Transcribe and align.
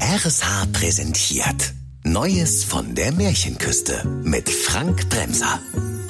RSH 0.00 0.66
präsentiert 0.72 1.72
Neues 2.04 2.62
von 2.62 2.94
der 2.94 3.10
Märchenküste 3.12 4.06
mit 4.22 4.50
Frank 4.50 5.08
Bremser. 5.08 5.60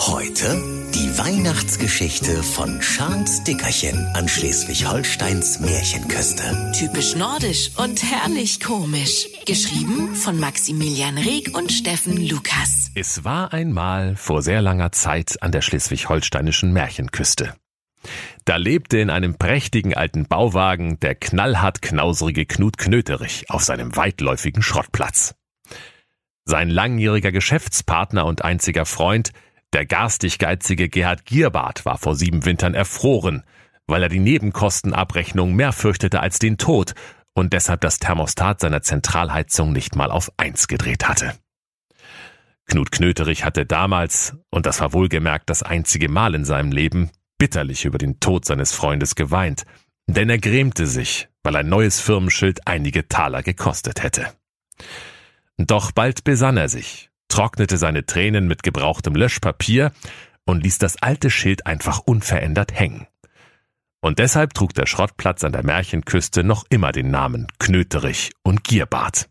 Heute 0.01 0.61
die 0.93 1.17
Weihnachtsgeschichte 1.17 2.43
von 2.43 2.81
Charles 2.81 3.45
Dickerchen 3.45 3.97
an 4.15 4.27
Schleswig-Holsteins 4.27 5.61
Märchenküste. 5.61 6.73
Typisch 6.77 7.15
nordisch 7.15 7.71
und 7.77 8.03
herrlich 8.03 8.59
komisch. 8.59 9.29
Geschrieben 9.47 10.17
von 10.17 10.41
Maximilian 10.41 11.19
Reg 11.19 11.57
und 11.57 11.71
Steffen 11.71 12.17
Lukas. 12.17 12.91
Es 12.97 13.23
war 13.23 13.53
einmal 13.53 14.17
vor 14.17 14.43
sehr 14.43 14.61
langer 14.61 14.91
Zeit 14.91 15.41
an 15.41 15.53
der 15.53 15.61
schleswig-holsteinischen 15.61 16.73
Märchenküste. 16.73 17.55
Da 18.45 18.57
lebte 18.57 18.99
in 18.99 19.11
einem 19.11 19.37
prächtigen 19.37 19.95
alten 19.95 20.27
Bauwagen 20.27 20.99
der 20.99 21.15
knallhart 21.15 21.81
knausrige 21.81 22.45
Knut 22.45 22.77
Knöterich 22.77 23.49
auf 23.51 23.63
seinem 23.63 23.95
weitläufigen 23.97 24.63
Schrottplatz. 24.63 25.37
Sein 26.45 26.69
langjähriger 26.69 27.31
Geschäftspartner 27.31 28.27
und 28.27 28.45
einziger 28.45 28.85
Freund, 28.85 29.31
der 29.73 29.87
garstig 29.87 30.39
geizige 30.39 30.89
Gerhard 30.89 31.25
Gierbart, 31.25 31.85
war 31.85 31.99
vor 31.99 32.17
sieben 32.17 32.45
Wintern 32.45 32.75
erfroren, 32.75 33.45
weil 33.87 34.03
er 34.03 34.09
die 34.09 34.19
Nebenkostenabrechnung 34.19 35.55
mehr 35.55 35.73
fürchtete 35.73 36.21
als 36.21 36.41
den 36.41 36.59
Tod 36.59 36.95
und 37.35 37.53
deshalb 37.53 37.81
das 37.81 37.99
Thermostat 37.99 38.61
seiner 38.61 38.83
Zentralheizung 38.83 39.73
nicht 39.73 39.95
mal 39.95 40.11
auf 40.11 40.33
eins 40.37 40.67
gedreht 40.67 41.09
hatte. 41.09 41.35
Knut 42.67 42.91
Knöterich 42.91 43.45
hatte 43.45 43.67
damals, 43.67 44.37
und 44.51 44.67
das 44.67 44.81
war 44.81 44.93
wohlgemerkt 44.93 45.49
das 45.49 45.63
einzige 45.63 46.09
Mal 46.09 46.35
in 46.35 46.45
seinem 46.45 46.73
Leben, 46.73 47.11
bitterlich 47.43 47.85
über 47.85 47.99
den 47.99 48.21
Tod 48.21 48.45
seines 48.45 48.71
Freundes 48.71 49.17
geweint, 49.17 49.65
denn 50.07 50.31
er 50.31 50.39
grämte 50.39 50.87
sich, 50.87 51.29
weil 51.43 51.57
ein 51.57 51.69
neues 51.69 52.01
Firmenschild 52.01 52.69
einige 52.69 53.09
Taler 53.09 53.43
gekostet 53.43 54.05
hätte. 54.05 54.33
Doch 55.57 55.91
bald 55.91 56.23
besann 56.23 56.57
er 56.57 56.69
sich, 56.69 57.11
trocknete 57.27 57.79
seine 57.79 58.07
Tränen 58.07 58.47
mit 58.47 58.63
gebrauchtem 58.63 59.17
Löschpapier 59.17 59.91
und 60.45 60.63
ließ 60.63 60.79
das 60.79 61.03
alte 61.03 61.31
Schild 61.31 61.67
einfach 61.67 61.99
unverändert 61.99 62.79
hängen. 62.79 63.09
Und 64.01 64.21
deshalb 64.21 64.55
trug 64.55 64.73
der 64.75 64.87
Schrottplatz 64.87 65.43
an 65.43 65.51
der 65.51 65.65
Märchenküste 65.65 66.45
noch 66.45 66.65
immer 66.71 66.93
den 66.93 67.11
Namen 67.11 67.49
Knöterich 67.59 68.31
und 68.45 68.63
Gierbart. 68.63 69.29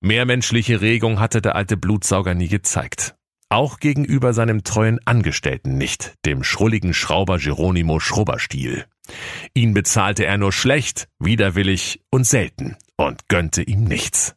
Mehr 0.00 0.24
menschliche 0.24 0.80
Regung 0.80 1.20
hatte 1.20 1.42
der 1.42 1.54
alte 1.54 1.76
Blutsauger 1.76 2.32
nie 2.32 2.48
gezeigt. 2.48 3.17
Auch 3.50 3.78
gegenüber 3.78 4.34
seinem 4.34 4.62
treuen 4.62 5.00
Angestellten 5.06 5.78
nicht, 5.78 6.14
dem 6.26 6.44
schrulligen 6.44 6.92
Schrauber 6.92 7.38
Geronimo 7.38 7.98
Schrubberstiel. 7.98 8.84
Ihn 9.54 9.72
bezahlte 9.72 10.26
er 10.26 10.36
nur 10.36 10.52
schlecht, 10.52 11.08
widerwillig 11.18 12.02
und 12.10 12.24
selten 12.24 12.76
und 12.96 13.28
gönnte 13.28 13.62
ihm 13.62 13.84
nichts. 13.84 14.34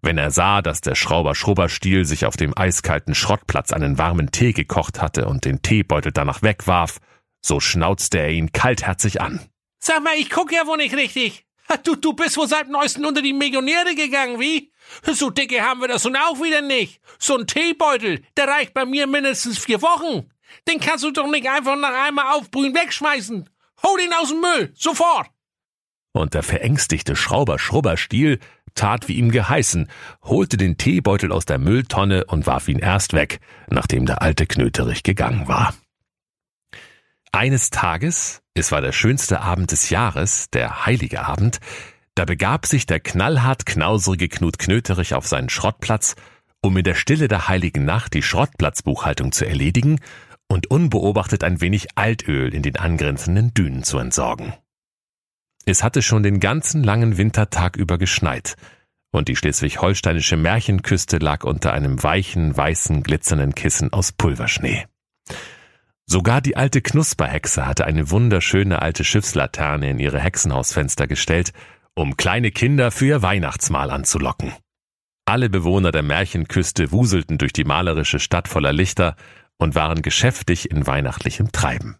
Wenn 0.00 0.16
er 0.16 0.30
sah, 0.30 0.62
dass 0.62 0.80
der 0.80 0.94
Schrauber 0.94 1.34
Schrubberstiel 1.34 2.04
sich 2.04 2.24
auf 2.24 2.36
dem 2.36 2.56
eiskalten 2.56 3.14
Schrottplatz 3.14 3.72
einen 3.72 3.98
warmen 3.98 4.30
Tee 4.30 4.52
gekocht 4.52 5.02
hatte 5.02 5.26
und 5.26 5.44
den 5.44 5.60
Teebeutel 5.60 6.12
danach 6.12 6.42
wegwarf, 6.42 6.98
so 7.42 7.58
schnauzte 7.58 8.18
er 8.18 8.30
ihn 8.30 8.52
kaltherzig 8.52 9.20
an. 9.20 9.40
Sag 9.82 10.04
mal, 10.04 10.14
ich 10.18 10.30
guck 10.30 10.52
ja 10.52 10.66
wohl 10.66 10.76
nicht 10.76 10.94
richtig. 10.94 11.46
Du, 11.84 11.96
du 11.96 12.12
bist 12.12 12.36
wohl 12.36 12.48
seit 12.48 12.68
neuesten 12.68 13.04
unter 13.04 13.22
die 13.22 13.32
Millionäre 13.32 13.94
gegangen, 13.94 14.40
wie? 14.40 14.72
So 15.04 15.30
dicke 15.30 15.62
haben 15.62 15.80
wir 15.80 15.88
das 15.88 16.04
nun 16.04 16.16
auch 16.16 16.40
wieder 16.40 16.62
nicht. 16.62 17.00
So 17.18 17.38
ein 17.38 17.46
Teebeutel, 17.46 18.22
der 18.36 18.48
reicht 18.48 18.74
bei 18.74 18.84
mir 18.84 19.06
mindestens 19.06 19.58
vier 19.58 19.80
Wochen. 19.82 20.30
Den 20.68 20.80
kannst 20.80 21.04
du 21.04 21.10
doch 21.12 21.28
nicht 21.28 21.48
einfach 21.48 21.76
nach 21.76 22.06
einmal 22.06 22.34
aufbrühen 22.34 22.74
wegschmeißen. 22.74 23.48
Hol 23.82 24.00
ihn 24.00 24.12
aus 24.12 24.30
dem 24.30 24.40
Müll, 24.40 24.72
sofort. 24.74 25.28
Und 26.12 26.34
der 26.34 26.42
verängstigte 26.42 27.14
Schrauber 27.14 27.58
Schrubberstiel 27.58 28.40
tat 28.74 29.08
wie 29.08 29.14
ihm 29.14 29.30
geheißen, 29.30 29.88
holte 30.24 30.56
den 30.56 30.76
Teebeutel 30.76 31.32
aus 31.32 31.44
der 31.44 31.58
Mülltonne 31.58 32.24
und 32.24 32.46
warf 32.46 32.68
ihn 32.68 32.78
erst 32.78 33.12
weg, 33.12 33.40
nachdem 33.68 34.06
der 34.06 34.22
alte 34.22 34.46
Knöterich 34.46 35.02
gegangen 35.02 35.46
war. 35.46 35.74
Eines 37.32 37.70
Tages, 37.70 38.42
es 38.54 38.72
war 38.72 38.80
der 38.80 38.90
schönste 38.90 39.40
Abend 39.40 39.70
des 39.70 39.88
Jahres, 39.90 40.50
der 40.50 40.84
heilige 40.84 41.24
Abend, 41.24 41.60
da 42.16 42.24
begab 42.24 42.66
sich 42.66 42.86
der 42.86 42.98
knallhart 42.98 43.66
knauserige 43.66 44.28
Knut 44.28 44.58
Knöterich 44.58 45.14
auf 45.14 45.28
seinen 45.28 45.48
Schrottplatz, 45.48 46.16
um 46.60 46.76
in 46.76 46.82
der 46.82 46.96
Stille 46.96 47.28
der 47.28 47.46
heiligen 47.46 47.84
Nacht 47.84 48.14
die 48.14 48.22
Schrottplatzbuchhaltung 48.22 49.30
zu 49.30 49.46
erledigen 49.46 50.00
und 50.48 50.72
unbeobachtet 50.72 51.44
ein 51.44 51.60
wenig 51.60 51.96
Altöl 51.96 52.52
in 52.52 52.62
den 52.62 52.76
angrenzenden 52.76 53.54
Dünen 53.54 53.84
zu 53.84 53.98
entsorgen. 53.98 54.52
Es 55.66 55.84
hatte 55.84 56.02
schon 56.02 56.24
den 56.24 56.40
ganzen 56.40 56.82
langen 56.82 57.16
Wintertag 57.16 57.76
über 57.76 57.96
geschneit, 57.96 58.56
und 59.12 59.28
die 59.28 59.36
schleswig-holsteinische 59.36 60.36
Märchenküste 60.36 61.18
lag 61.18 61.44
unter 61.44 61.72
einem 61.72 62.02
weichen, 62.02 62.56
weißen, 62.56 63.04
glitzernden 63.04 63.54
Kissen 63.54 63.92
aus 63.92 64.10
Pulverschnee. 64.12 64.86
Sogar 66.12 66.40
die 66.40 66.56
alte 66.56 66.80
Knusperhexe 66.80 67.66
hatte 67.66 67.84
eine 67.84 68.10
wunderschöne 68.10 68.82
alte 68.82 69.04
Schiffslaterne 69.04 69.88
in 69.90 70.00
ihre 70.00 70.18
Hexenhausfenster 70.18 71.06
gestellt, 71.06 71.52
um 71.94 72.16
kleine 72.16 72.50
Kinder 72.50 72.90
für 72.90 73.06
ihr 73.06 73.22
Weihnachtsmahl 73.22 73.92
anzulocken. 73.92 74.52
Alle 75.24 75.48
Bewohner 75.48 75.92
der 75.92 76.02
Märchenküste 76.02 76.90
wuselten 76.90 77.38
durch 77.38 77.52
die 77.52 77.62
malerische 77.62 78.18
Stadt 78.18 78.48
voller 78.48 78.72
Lichter 78.72 79.14
und 79.56 79.76
waren 79.76 80.02
geschäftig 80.02 80.72
in 80.72 80.84
weihnachtlichem 80.84 81.52
Treiben. 81.52 81.96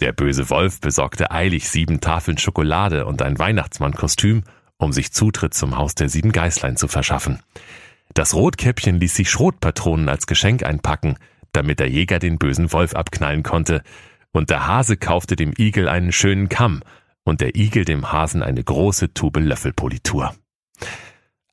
Der 0.00 0.12
böse 0.12 0.48
Wolf 0.48 0.80
besorgte 0.80 1.30
eilig 1.30 1.68
sieben 1.68 2.00
Tafeln 2.00 2.38
Schokolade 2.38 3.04
und 3.04 3.20
ein 3.20 3.38
Weihnachtsmannkostüm, 3.38 4.44
um 4.78 4.94
sich 4.94 5.12
Zutritt 5.12 5.52
zum 5.52 5.76
Haus 5.76 5.96
der 5.96 6.08
sieben 6.08 6.32
Geißlein 6.32 6.78
zu 6.78 6.88
verschaffen. 6.88 7.42
Das 8.14 8.32
Rotkäppchen 8.32 8.98
ließ 8.98 9.14
sich 9.14 9.28
Schrotpatronen 9.28 10.08
als 10.08 10.26
Geschenk 10.26 10.62
einpacken, 10.62 11.18
damit 11.56 11.80
der 11.80 11.88
Jäger 11.88 12.18
den 12.18 12.38
bösen 12.38 12.72
Wolf 12.72 12.94
abknallen 12.94 13.42
konnte, 13.42 13.82
und 14.32 14.50
der 14.50 14.66
Hase 14.66 14.96
kaufte 14.96 15.34
dem 15.34 15.52
Igel 15.56 15.88
einen 15.88 16.12
schönen 16.12 16.48
Kamm 16.48 16.82
und 17.24 17.40
der 17.40 17.56
Igel 17.56 17.84
dem 17.84 18.12
Hasen 18.12 18.42
eine 18.42 18.62
große 18.62 19.14
Tube 19.14 19.38
Löffelpolitur. 19.38 20.34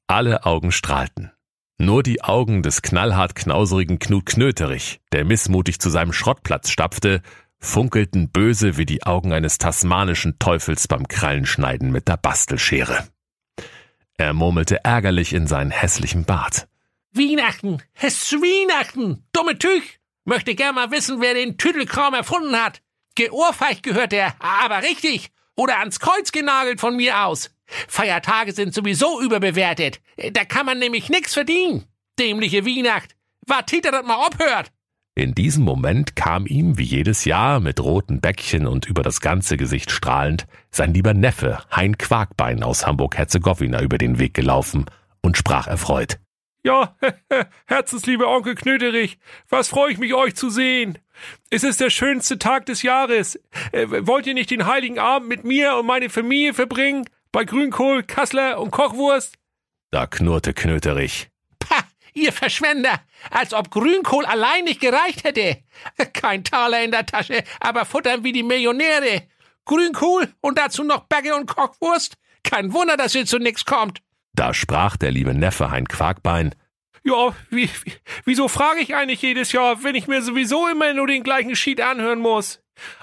Alle 0.08 0.46
Augen 0.46 0.72
strahlten. 0.72 1.32
Nur 1.80 2.04
die 2.04 2.24
Augen 2.24 2.62
des 2.62 2.82
knallhart 2.82 3.36
knauserigen 3.36 4.00
Knut 4.00 4.26
Knöterich, 4.26 5.02
der 5.12 5.26
missmutig 5.26 5.80
zu 5.80 5.90
seinem 5.90 6.14
Schrottplatz 6.14 6.70
stapfte, 6.70 7.22
funkelten 7.60 8.30
böse 8.30 8.78
wie 8.78 8.86
die 8.86 9.04
Augen 9.04 9.34
eines 9.34 9.58
tasmanischen 9.58 10.38
Teufels 10.38 10.88
beim 10.88 11.08
Krallenschneiden 11.08 11.92
mit 11.92 12.08
der 12.08 12.18
Bastelschere. 12.18 13.08
Er 14.18 14.34
murmelte 14.34 14.84
ärgerlich 14.84 15.34
in 15.34 15.48
seinen 15.48 15.72
hässlichen 15.72 16.26
Bart. 16.26 16.68
Weihnachten, 17.14 17.78
es 17.94 18.24
ist 18.24 18.42
Weihnachten, 18.42 19.24
dumme 19.34 19.58
Tüch. 19.60 20.00
Möchte 20.26 20.56
gern 20.56 20.76
mal 20.76 20.90
wissen, 20.90 21.22
wer 21.22 21.36
den 21.36 21.58
Tüdelkram 21.58 22.16
erfunden 22.16 22.56
hat. 22.56 22.82
Geohrfeicht 23.16 23.84
gehört 23.84 24.14
er, 24.14 24.36
aber 24.40 24.82
richtig. 24.82 25.30
Oder 25.56 25.80
ans 25.80 26.00
Kreuz 26.00 26.32
genagelt 26.32 26.80
von 26.80 26.96
mir 26.96 27.26
aus. 27.26 27.52
Feiertage 27.88 28.54
sind 28.54 28.74
sowieso 28.74 29.22
überbewertet. 29.22 30.02
Da 30.32 30.44
kann 30.46 30.66
man 30.66 30.80
nämlich 30.80 31.10
nix 31.10 31.34
verdienen. 31.34 31.86
Dämliche 32.18 32.66
Weihnacht. 32.66 33.16
Wartet, 33.46 33.86
das 33.86 34.06
mal 34.06 34.26
abhört. 34.26 34.72
In 35.16 35.36
diesem 35.36 35.64
Moment 35.64 36.16
kam 36.16 36.48
ihm, 36.48 36.80
wie 36.80 36.84
jedes 36.84 37.26
Jahr, 37.26 37.60
mit 37.60 37.80
roten 37.80 38.20
Bäckchen 38.20 38.66
und 38.66 38.88
über 38.88 39.04
das 39.04 39.22
ganze 39.22 39.58
Gesicht 39.58 39.92
strahlend, 39.92 40.48
sein 40.72 40.96
lieber 40.96 41.14
Neffe, 41.14 41.64
Hein 41.70 42.00
Quarkbein 42.00 42.64
aus 42.64 42.88
Hamburg-Herzegowina 42.88 43.82
über 43.84 44.00
den 44.00 44.18
Weg 44.18 44.34
gelaufen 44.34 44.86
und 45.22 45.38
sprach 45.38 45.68
erfreut. 45.68 46.18
Ja, 46.64 46.96
herzenslieber 47.66 48.30
Onkel 48.30 48.56
Knöderich, 48.56 49.20
was 49.50 49.68
freue 49.68 49.92
ich 49.92 49.98
mich, 49.98 50.14
euch 50.14 50.36
zu 50.36 50.50
sehen. 50.50 50.98
Es 51.50 51.64
ist 51.64 51.82
der 51.82 51.90
schönste 51.90 52.40
Tag 52.40 52.66
des 52.66 52.82
Jahres. 52.84 53.38
Äh, 53.74 53.88
wollt 54.08 54.26
ihr 54.28 54.34
nicht 54.34 54.50
den 54.50 54.66
heiligen 54.66 54.98
Abend 54.98 55.28
mit 55.28 55.44
mir 55.44 55.76
und 55.76 55.86
meine 55.86 56.10
Familie 56.10 56.54
verbringen? 56.54 57.06
Bei 57.34 57.44
Grünkohl, 57.44 58.04
Kassler 58.04 58.60
und 58.60 58.72
Kochwurst? 58.72 59.36
Da 59.92 60.08
knurrte 60.08 60.54
Knöterich. 60.54 61.30
Pah, 61.60 61.84
ihr 62.14 62.32
Verschwender! 62.32 63.02
Als 63.30 63.54
ob 63.54 63.70
Grünkohl 63.70 64.26
allein 64.26 64.64
nicht 64.64 64.80
gereicht 64.80 65.24
hätte. 65.26 65.58
Kein 66.14 66.44
Taler 66.44 66.84
in 66.84 66.92
der 66.92 67.06
Tasche, 67.06 67.44
aber 67.60 67.86
futtern 67.86 68.24
wie 68.24 68.32
die 68.32 68.44
Millionäre. 68.44 69.24
Grünkohl 69.66 70.34
und 70.42 70.58
dazu 70.58 70.84
noch 70.84 71.02
Backe 71.06 71.36
und 71.36 71.46
Kochwurst? 71.46 72.16
Kein 72.44 72.74
Wunder, 72.74 72.98
dass 72.98 73.16
ihr 73.16 73.26
zu 73.26 73.38
nix 73.38 73.66
kommt. 73.66 74.02
Da 74.34 74.54
sprach 74.54 74.98
der 74.98 75.12
liebe 75.12 75.34
Neffe 75.34 75.70
Hein 75.70 75.88
Quarkbein. 75.88 76.56
Ja, 77.04 77.36
wie, 77.50 77.70
wie, 77.84 77.94
wieso 78.26 78.48
frage 78.48 78.80
ich 78.80 78.96
eigentlich 78.96 79.22
jedes 79.22 79.52
Jahr, 79.52 79.84
wenn 79.84 79.96
ich 79.96 80.08
mir 80.08 80.22
sowieso 80.22 80.68
immer 80.68 80.94
nur 80.94 81.08
den 81.08 81.24
gleichen 81.24 81.56
Schied 81.56 81.82
anhören 81.82 82.20
muss? 82.20 82.62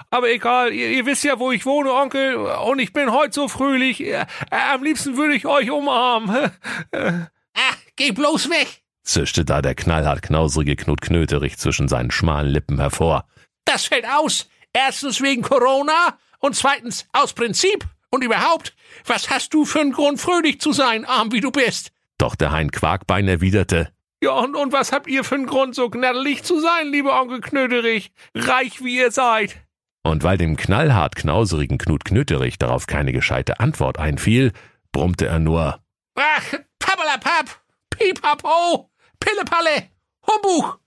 Aber 0.09 0.29
egal, 0.29 0.73
ihr, 0.73 0.89
ihr 0.89 1.05
wisst 1.05 1.23
ja, 1.23 1.39
wo 1.39 1.51
ich 1.51 1.65
wohne, 1.65 1.93
Onkel, 1.93 2.35
und 2.35 2.79
ich 2.79 2.93
bin 2.93 3.11
heute 3.11 3.33
so 3.33 3.47
fröhlich. 3.47 4.01
Äh, 4.01 4.25
am 4.49 4.83
liebsten 4.83 5.17
würde 5.17 5.35
ich 5.35 5.45
euch 5.45 5.71
umarmen. 5.71 6.51
Ach, 7.53 7.77
geh 7.95 8.11
bloß 8.11 8.49
weg! 8.49 8.81
zischte 9.03 9.43
da 9.45 9.61
der 9.61 9.75
knallhart 9.75 10.21
knauserige 10.21 10.75
Knut 10.75 11.01
Knöterich 11.01 11.57
zwischen 11.57 11.87
seinen 11.87 12.11
schmalen 12.11 12.47
Lippen 12.47 12.79
hervor. 12.79 13.25
Das 13.65 13.85
fällt 13.85 14.07
aus. 14.07 14.47
Erstens 14.73 15.21
wegen 15.21 15.41
Corona 15.41 16.17
und 16.39 16.55
zweitens 16.55 17.05
aus 17.11 17.33
Prinzip. 17.33 17.85
Und 18.09 18.23
überhaupt, 18.23 18.75
was 19.05 19.29
hast 19.29 19.53
du 19.53 19.65
für 19.65 19.79
einen 19.79 19.93
Grund, 19.93 20.19
fröhlich 20.19 20.59
zu 20.59 20.73
sein, 20.73 21.05
arm 21.05 21.31
wie 21.31 21.39
du 21.39 21.51
bist? 21.51 21.91
Doch 22.21 22.35
der 22.35 22.51
Hein 22.51 22.69
Quarkbein 22.69 23.27
erwiderte, 23.27 23.89
Ja, 24.23 24.33
und, 24.33 24.55
und 24.55 24.71
was 24.71 24.91
habt 24.91 25.07
ihr 25.07 25.23
für 25.23 25.33
einen 25.33 25.47
Grund, 25.47 25.73
so 25.73 25.89
gnaddelig 25.89 26.43
zu 26.43 26.59
sein, 26.59 26.91
lieber 26.91 27.19
Onkel 27.19 27.41
Knöderich, 27.41 28.11
reich 28.35 28.83
wie 28.83 28.97
ihr 28.97 29.09
seid? 29.11 29.57
und 30.03 30.23
weil 30.23 30.37
dem 30.37 30.55
knallhart 30.55 31.15
knauserigen 31.15 31.77
Knut 31.77 32.05
Knöterich 32.05 32.57
darauf 32.57 32.85
keine 32.87 33.11
gescheite 33.11 33.59
Antwort 33.59 33.97
einfiel, 33.99 34.51
brummte 34.91 35.25
er 35.27 35.37
nur, 35.39 35.79
Ach, 36.15 36.53
pappalapapp, 36.79 37.61
pipapo, 37.89 38.89
pillepalle, 39.19 39.89
Humbug. 40.27 40.79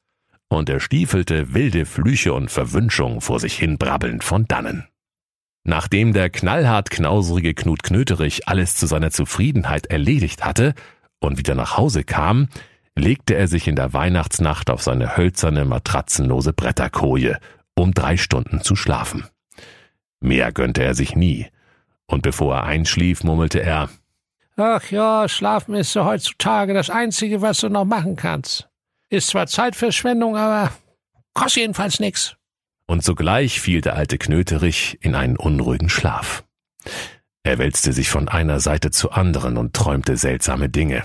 und 0.49 0.69
er 0.69 0.79
stiefelte 0.81 1.53
wilde 1.55 1.85
Flüche 1.87 2.33
und 2.33 2.51
Verwünschung 2.51 3.21
vor 3.21 3.39
sich 3.41 3.57
hin 3.59 3.77
brabbelnd 3.79 4.23
von 4.25 4.47
dannen. 4.47 4.87
Nachdem 5.65 6.13
der 6.13 6.29
knallhart 6.31 6.91
knauserige 6.91 7.55
Knut 7.55 7.83
Knöterich 7.83 8.47
alles 8.49 8.77
zu 8.77 8.87
seiner 8.87 9.11
Zufriedenheit 9.11 9.87
erledigt 9.87 10.45
hatte 10.45 10.75
und 11.25 11.39
wieder 11.39 11.55
nach 11.55 11.77
Hause 11.77 12.05
kam, 12.05 12.49
legte 12.97 13.35
er 13.35 13.49
sich 13.49 13.67
in 13.67 13.77
der 13.77 13.93
Weihnachtsnacht 13.93 14.71
auf 14.71 14.83
seine 14.83 15.17
hölzerne, 15.17 15.65
matratzenlose 15.65 16.53
Bretterkoje, 16.53 17.39
um 17.75 17.93
drei 17.93 18.17
Stunden 18.17 18.63
zu 18.63 18.77
schlafen. 18.77 19.25
Mehr 20.21 20.53
gönnte 20.53 20.83
er 20.83 20.95
sich 20.95 21.17
nie, 21.17 21.47
und 22.07 22.23
bevor 22.23 22.57
er 22.57 22.65
einschlief, 22.65 23.25
murmelte 23.25 23.61
er, 23.61 23.89
Ach 24.57 24.89
ja, 24.93 25.29
schlafen 25.29 25.75
ist 25.75 25.93
so 25.93 26.05
heutzutage 26.05 26.75
das 26.75 26.89
Einzige, 26.89 27.43
was 27.43 27.59
du 27.59 27.69
noch 27.69 27.85
machen 27.85 28.15
kannst. 28.15 28.69
Ist 29.11 29.27
zwar 29.29 29.49
Zeitverschwendung, 29.49 30.37
aber 30.37 30.71
kostet 31.35 31.63
jedenfalls 31.63 31.99
nix. 31.99 32.37
und 32.87 33.03
sogleich 33.03 33.61
fiel 33.61 33.81
der 33.81 33.97
alte 33.97 34.17
Knöterich 34.19 34.99
in 35.01 35.17
einen 35.17 35.37
unruhigen 35.37 35.89
Schlaf. 35.89 36.45
Er 37.43 37.59
wälzte 37.59 37.93
sich 37.93 38.09
von 38.11 38.29
einer 38.29 38.61
Seite 38.61 38.91
zur 38.93 39.17
anderen 39.17 39.57
und 39.57 39.75
träumte 39.75 40.17
seltsame 40.17 40.69
Dinge. 40.69 41.03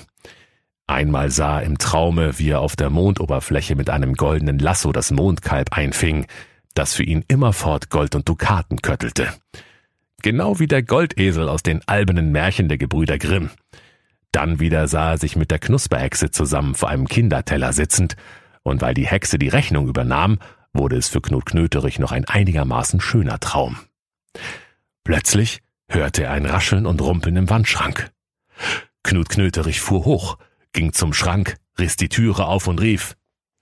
Einmal 0.90 1.30
sah 1.30 1.60
er 1.60 1.68
im 1.68 1.78
Traume, 1.78 2.40
wie 2.40 2.50
er 2.50 2.62
auf 2.62 2.76
der 2.76 2.90
Mondoberfläche 2.90 3.76
mit 3.76 3.92
einem 3.92 4.16
goldenen 4.16 4.58
Lasso 4.58 4.92
das 4.92 5.12
Mondkalb 5.12 5.78
einfing, 5.78 6.26
das 6.74 6.96
für 6.96 7.04
ihn 7.04 7.24
immerfort 7.28 7.92
Gold 7.92 8.16
und 8.16 8.28
Dukaten 8.28 8.82
köttelte. 8.82 9.32
Genau 10.24 10.58
wie 10.58 10.66
der 10.66 10.82
Goldesel 10.82 11.48
aus 11.48 11.62
den 11.62 11.88
albenen 11.88 12.32
Märchen 12.32 12.70
der 12.70 12.80
Gebrüder 12.80 13.20
Grimm. 13.20 13.52
Dann 14.32 14.60
wieder 14.60 14.88
sah 14.88 15.12
er 15.12 15.18
sich 15.20 15.36
mit 15.36 15.52
der 15.52 15.60
Knusperhexe 15.60 16.32
zusammen 16.32 16.74
vor 16.74 16.90
einem 16.90 17.08
Kinderteller 17.08 17.72
sitzend, 17.72 18.16
und 18.64 18.82
weil 18.82 18.96
die 18.96 19.06
Hexe 19.06 19.38
die 19.38 19.48
Rechnung 19.48 19.88
übernahm, 19.88 20.40
wurde 20.74 20.98
es 20.98 21.08
für 21.08 21.22
Knut 21.22 21.46
Knöterich 21.46 22.00
noch 22.00 22.12
ein 22.12 22.26
einigermaßen 22.26 23.00
schöner 23.00 23.40
Traum. 23.40 23.78
Plötzlich 25.04 25.62
hörte 25.88 26.24
er 26.24 26.32
ein 26.32 26.48
Rascheln 26.48 26.88
und 26.88 27.00
Rumpeln 27.00 27.36
im 27.36 27.48
Wandschrank. 27.48 28.10
Knut 29.04 29.30
Knöterich 29.30 29.82
fuhr 29.82 30.06
hoch, 30.06 30.40
ging 30.74 30.94
zum 30.94 31.14
Schrank, 31.14 31.58
riss 31.78 31.96
die 31.96 32.10
Türe 32.10 32.46
auf 32.46 32.68
und 32.68 32.82
rief, 32.82 33.16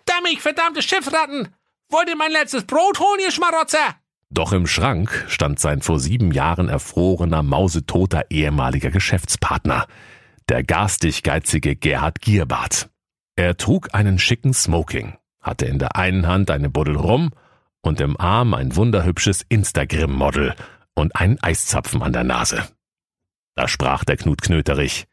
Dammig, 0.06 0.42
verdammte 0.42 0.82
Schiffsratten! 0.82 1.50
Wollt 1.90 2.10
ihr 2.10 2.18
mein 2.18 2.32
letztes 2.32 2.66
Brot 2.66 3.00
holen, 3.00 3.20
ihr 3.22 3.32
Schmarotzer? 3.32 3.96
Doch 4.30 4.52
im 4.52 4.68
Schrank 4.68 5.26
stand 5.30 5.60
sein 5.60 5.82
vor 5.82 6.00
sieben 6.00 6.32
Jahren 6.32 6.68
erfrorener, 6.68 7.44
mausetoter 7.44 8.26
ehemaliger 8.30 8.92
Geschäftspartner, 8.92 9.88
der 10.50 10.64
garstig 10.64 11.24
geizige 11.24 11.76
Gerhard 11.76 12.20
Gierbart. 12.20 12.90
Er 13.36 13.56
trug 13.56 13.94
einen 13.94 14.20
schicken 14.20 14.54
Smoking, 14.54 15.18
hatte 15.42 15.66
in 15.66 15.80
der 15.80 15.96
einen 15.96 16.28
Hand 16.28 16.52
eine 16.52 16.70
Buddel 16.70 16.98
rum 16.98 17.32
und 17.82 18.02
im 18.02 18.20
Arm 18.20 18.54
ein 18.54 18.76
wunderhübsches 18.76 19.46
Instagram-Model 19.48 20.56
und 20.94 21.16
einen 21.16 21.42
Eiszapfen 21.42 22.02
an 22.02 22.12
der 22.12 22.24
Nase. 22.24 22.68
Da 23.56 23.68
sprach 23.68 24.04
der 24.04 24.18
Knut 24.18 24.42
Knöterich. 24.42 25.08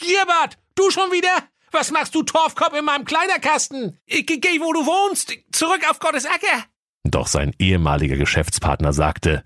Gierbart, 0.00 0.58
du 0.74 0.90
schon 0.90 1.10
wieder? 1.10 1.48
Was 1.70 1.90
machst 1.90 2.14
du, 2.14 2.22
Torfkopf, 2.22 2.74
in 2.74 2.84
meinem 2.84 3.04
Kleiderkasten? 3.04 3.98
Ich 4.06 4.26
geh, 4.26 4.38
geh, 4.38 4.60
wo 4.60 4.72
du 4.72 4.86
wohnst. 4.86 5.36
Zurück 5.52 5.82
auf 5.90 5.98
Gottes 5.98 6.24
Acker. 6.24 6.64
Doch 7.04 7.26
sein 7.26 7.54
ehemaliger 7.58 8.16
Geschäftspartner 8.16 8.92
sagte, 8.92 9.42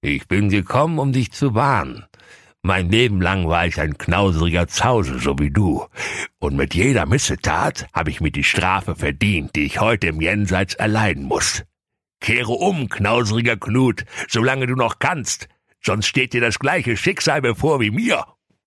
Ich 0.00 0.28
bin 0.28 0.48
gekommen, 0.48 0.98
um 0.98 1.12
dich 1.12 1.32
zu 1.32 1.54
warnen. 1.54 2.04
Mein 2.62 2.90
Leben 2.90 3.20
lang 3.20 3.48
war 3.48 3.66
ich 3.66 3.80
ein 3.80 3.96
knauseriger 3.96 4.66
Zause, 4.66 5.18
so 5.18 5.38
wie 5.38 5.50
du. 5.50 5.86
Und 6.38 6.56
mit 6.56 6.74
jeder 6.74 7.06
Missetat 7.06 7.86
habe 7.92 8.10
ich 8.10 8.20
mir 8.20 8.32
die 8.32 8.44
Strafe 8.44 8.96
verdient, 8.96 9.54
die 9.54 9.64
ich 9.64 9.80
heute 9.80 10.08
im 10.08 10.20
Jenseits 10.20 10.74
erleiden 10.74 11.24
muss. 11.24 11.62
Kehre 12.20 12.52
um, 12.52 12.88
knauseriger 12.88 13.56
Knut, 13.56 14.04
solange 14.28 14.66
du 14.66 14.74
noch 14.74 14.98
kannst. 14.98 15.48
Sonst 15.80 16.06
steht 16.06 16.32
dir 16.32 16.40
das 16.40 16.58
gleiche 16.58 16.96
Schicksal 16.96 17.40
bevor 17.40 17.80
wie 17.80 17.90
mir. 17.90 18.26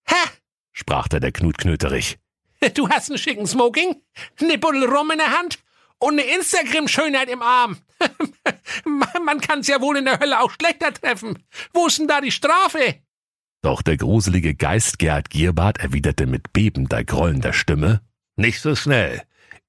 Ha! 0.10 0.39
Sprach 0.80 1.08
da 1.08 1.20
der 1.20 1.32
Knut 1.32 1.58
Knöterich. 1.58 2.18
Du 2.74 2.90
hast 2.90 3.10
einen 3.10 3.18
schicken 3.18 3.48
Smoking, 3.48 4.02
eine 4.42 4.58
Buddel 4.58 4.84
Rum 4.84 5.12
in 5.12 5.20
der 5.20 5.38
Hand 5.38 5.60
und 5.98 6.20
eine 6.20 6.24
Instagram-Schönheit 6.24 7.30
im 7.30 7.42
Arm. 7.42 7.78
Man 8.86 9.40
kann's 9.40 9.68
ja 9.68 9.80
wohl 9.80 9.98
in 9.98 10.06
der 10.06 10.20
Hölle 10.20 10.42
auch 10.42 10.52
schlechter 10.52 10.94
treffen. 10.94 11.44
Wo 11.74 11.88
ist 11.88 12.00
denn 12.00 12.08
da 12.08 12.20
die 12.20 12.32
Strafe? 12.32 12.96
Doch 13.62 13.82
der 13.82 13.98
gruselige 13.98 14.56
Geist 14.56 15.00
Gerhard 15.00 15.30
Gierbart 15.30 15.80
erwiderte 15.80 16.26
mit 16.26 16.52
bebender, 16.54 17.04
grollender 17.04 17.54
Stimme, 17.54 18.02
Nicht 18.36 18.62
so 18.62 18.76
schnell. 18.76 19.22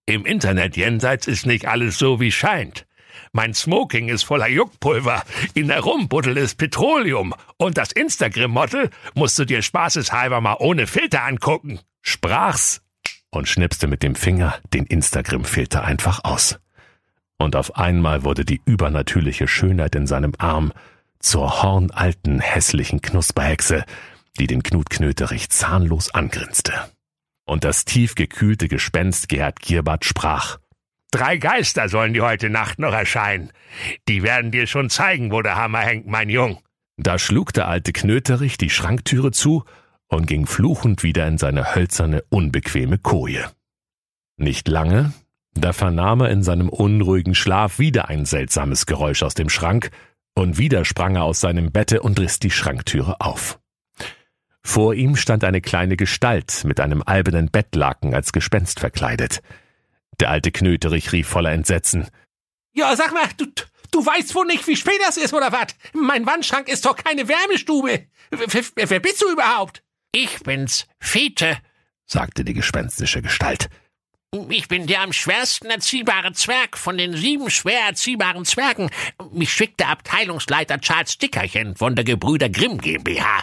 Im 0.06 0.24
Internet 0.26 0.76
jenseits 0.76 1.26
ist 1.26 1.46
nicht 1.46 1.66
alles 1.66 1.98
so, 1.98 2.20
wie 2.20 2.32
scheint. 2.32 2.86
Mein 3.32 3.54
Smoking 3.54 4.08
ist 4.08 4.24
voller 4.24 4.48
Juckpulver, 4.48 5.22
in 5.54 5.68
der 5.68 5.80
Rumbuddel 5.80 6.36
ist 6.36 6.56
Petroleum 6.56 7.34
und 7.56 7.78
das 7.78 7.92
Instagram-Model 7.92 8.90
musst 9.14 9.38
du 9.38 9.44
dir 9.44 9.62
spaßeshalber 9.62 10.40
mal 10.40 10.56
ohne 10.58 10.86
Filter 10.86 11.24
angucken. 11.24 11.80
sprach's 12.02 12.82
und 13.30 13.48
schnipste 13.48 13.86
mit 13.86 14.02
dem 14.02 14.14
Finger 14.14 14.58
den 14.72 14.86
Instagram-Filter 14.86 15.84
einfach 15.84 16.24
aus. 16.24 16.58
Und 17.38 17.56
auf 17.56 17.76
einmal 17.76 18.24
wurde 18.24 18.44
die 18.44 18.60
übernatürliche 18.64 19.48
Schönheit 19.48 19.94
in 19.94 20.06
seinem 20.06 20.34
Arm 20.38 20.72
zur 21.20 21.62
hornalten, 21.62 22.40
hässlichen 22.40 23.00
Knusperhexe, 23.00 23.84
die 24.38 24.46
den 24.46 24.62
Knut 24.62 24.90
Knöterich 24.90 25.48
zahnlos 25.50 26.12
angrinste. 26.12 26.72
Und 27.44 27.64
das 27.64 27.84
tief 27.84 28.14
gekühlte 28.14 28.68
Gespenst 28.68 29.28
Gerhard 29.28 29.60
Gierbart 29.60 30.04
sprach, 30.04 30.58
Drei 31.10 31.38
Geister 31.38 31.88
sollen 31.88 32.14
dir 32.14 32.24
heute 32.24 32.50
Nacht 32.50 32.78
noch 32.78 32.92
erscheinen. 32.92 33.50
Die 34.08 34.22
werden 34.22 34.50
dir 34.50 34.66
schon 34.66 34.90
zeigen, 34.90 35.32
wo 35.32 35.42
der 35.42 35.56
Hammer 35.56 35.80
hängt, 35.80 36.06
mein 36.06 36.28
Jung. 36.28 36.58
Da 36.96 37.18
schlug 37.18 37.52
der 37.52 37.66
alte 37.66 37.92
Knöterich 37.92 38.58
die 38.58 38.70
Schranktüre 38.70 39.32
zu 39.32 39.64
und 40.06 40.26
ging 40.26 40.46
fluchend 40.46 41.02
wieder 41.02 41.26
in 41.26 41.38
seine 41.38 41.74
hölzerne, 41.74 42.22
unbequeme 42.28 42.98
Koje. 42.98 43.50
Nicht 44.36 44.68
lange, 44.68 45.12
da 45.54 45.72
vernahm 45.72 46.20
er 46.20 46.30
in 46.30 46.42
seinem 46.42 46.68
unruhigen 46.68 47.34
Schlaf 47.34 47.78
wieder 47.78 48.08
ein 48.08 48.24
seltsames 48.24 48.86
Geräusch 48.86 49.22
aus 49.22 49.34
dem 49.34 49.48
Schrank, 49.48 49.90
und 50.34 50.58
wieder 50.58 50.84
sprang 50.84 51.16
er 51.16 51.24
aus 51.24 51.40
seinem 51.40 51.72
Bette 51.72 52.02
und 52.02 52.20
riss 52.20 52.38
die 52.38 52.50
Schranktüre 52.50 53.20
auf. 53.20 53.58
Vor 54.62 54.94
ihm 54.94 55.16
stand 55.16 55.42
eine 55.42 55.60
kleine 55.60 55.96
Gestalt 55.96 56.64
mit 56.64 56.80
einem 56.80 57.02
albernen 57.04 57.50
Bettlaken 57.50 58.14
als 58.14 58.32
Gespenst 58.32 58.78
verkleidet. 58.78 59.42
Der 60.20 60.30
alte 60.30 60.52
Knöterich 60.52 61.12
rief 61.12 61.28
voller 61.28 61.52
Entsetzen. 61.52 62.06
Ja, 62.72 62.94
sag 62.94 63.12
mal, 63.12 63.26
du, 63.36 63.46
du 63.90 64.04
weißt 64.04 64.34
wohl 64.34 64.46
nicht, 64.46 64.66
wie 64.66 64.76
spät 64.76 65.00
das 65.04 65.16
ist, 65.16 65.32
oder 65.34 65.50
was? 65.50 65.74
Mein 65.92 66.26
Wandschrank 66.26 66.68
ist 66.68 66.84
doch 66.84 66.96
keine 66.96 67.26
Wärmestube. 67.26 68.06
Wer, 68.30 68.64
wer, 68.76 68.90
wer 68.90 69.00
bist 69.00 69.22
du 69.22 69.30
überhaupt? 69.30 69.82
Ich 70.12 70.40
bin's, 70.40 70.86
Fete. 71.00 71.58
sagte 72.06 72.44
die 72.44 72.54
gespenstische 72.54 73.22
Gestalt. 73.22 73.70
Ich 74.48 74.68
bin 74.68 74.86
der 74.86 75.00
am 75.00 75.12
schwersten 75.12 75.70
erziehbare 75.70 76.32
Zwerg 76.32 76.78
von 76.78 76.96
den 76.96 77.16
sieben 77.16 77.50
schwer 77.50 77.80
erziehbaren 77.88 78.44
Zwergen. 78.44 78.88
Mich 79.32 79.52
schickt 79.52 79.80
der 79.80 79.88
Abteilungsleiter 79.88 80.80
Charles 80.80 81.18
Dickerchen 81.18 81.74
von 81.74 81.96
der 81.96 82.04
Gebrüder 82.04 82.48
Grimm 82.48 82.78
GmbH. 82.78 83.42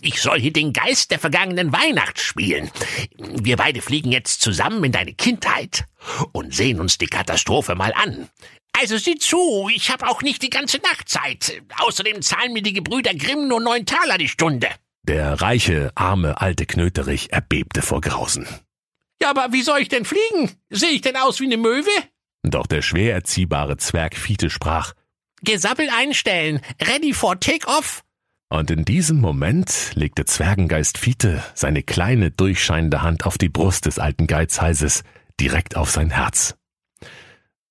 Ich 0.00 0.22
soll 0.22 0.38
hier 0.38 0.52
den 0.52 0.72
Geist 0.72 1.10
der 1.10 1.18
vergangenen 1.18 1.72
Weihnacht 1.72 2.20
spielen. 2.20 2.70
Wir 3.18 3.56
beide 3.56 3.82
fliegen 3.82 4.12
jetzt 4.12 4.40
zusammen 4.40 4.84
in 4.84 4.92
deine 4.92 5.12
Kindheit 5.12 5.86
und 6.30 6.54
sehen 6.54 6.78
uns 6.78 6.98
die 6.98 7.06
Katastrophe 7.06 7.74
mal 7.74 7.92
an. 7.94 8.28
Also 8.80 8.96
sieh 8.96 9.16
zu, 9.16 9.68
ich 9.74 9.90
habe 9.90 10.06
auch 10.06 10.22
nicht 10.22 10.42
die 10.42 10.50
ganze 10.50 10.78
Nacht 10.78 11.08
Zeit. 11.08 11.60
Außerdem 11.78 12.22
zahlen 12.22 12.52
mir 12.52 12.62
die 12.62 12.74
Gebrüder 12.74 13.12
Grimm 13.12 13.48
nur 13.48 13.60
neun 13.60 13.86
Taler 13.86 14.18
die 14.18 14.28
Stunde. 14.28 14.68
Der 15.02 15.40
reiche, 15.40 15.90
arme, 15.96 16.40
alte 16.40 16.64
Knöterich 16.64 17.32
erbebte 17.32 17.82
vor 17.82 18.00
Grausen. 18.00 18.46
Ja, 19.20 19.30
aber 19.30 19.52
wie 19.52 19.62
soll 19.62 19.80
ich 19.80 19.88
denn 19.88 20.04
fliegen? 20.04 20.52
Sehe 20.70 20.90
ich 20.90 21.00
denn 21.00 21.16
aus 21.16 21.40
wie 21.40 21.46
eine 21.46 21.56
Möwe? 21.56 21.90
Doch 22.42 22.66
der 22.66 22.82
schwer 22.82 23.14
erziehbare 23.14 23.76
Zwerg 23.76 24.16
Fiete 24.16 24.48
sprach, 24.50 24.94
Gesabbel 25.42 25.88
einstellen. 25.90 26.60
Ready 26.80 27.12
for 27.12 27.38
Take-Off. 27.38 28.02
und 28.50 28.70
in 28.70 28.84
diesem 28.84 29.20
Moment 29.20 29.92
legte 29.94 30.24
Zwergengeist 30.24 30.98
Fiete 30.98 31.42
seine 31.54 31.82
kleine, 31.82 32.30
durchscheinende 32.30 33.02
Hand 33.02 33.26
auf 33.26 33.38
die 33.38 33.48
Brust 33.48 33.86
des 33.86 33.98
alten 33.98 34.26
Geizheises, 34.26 35.02
direkt 35.40 35.76
auf 35.76 35.90
sein 35.90 36.10
Herz. 36.10 36.56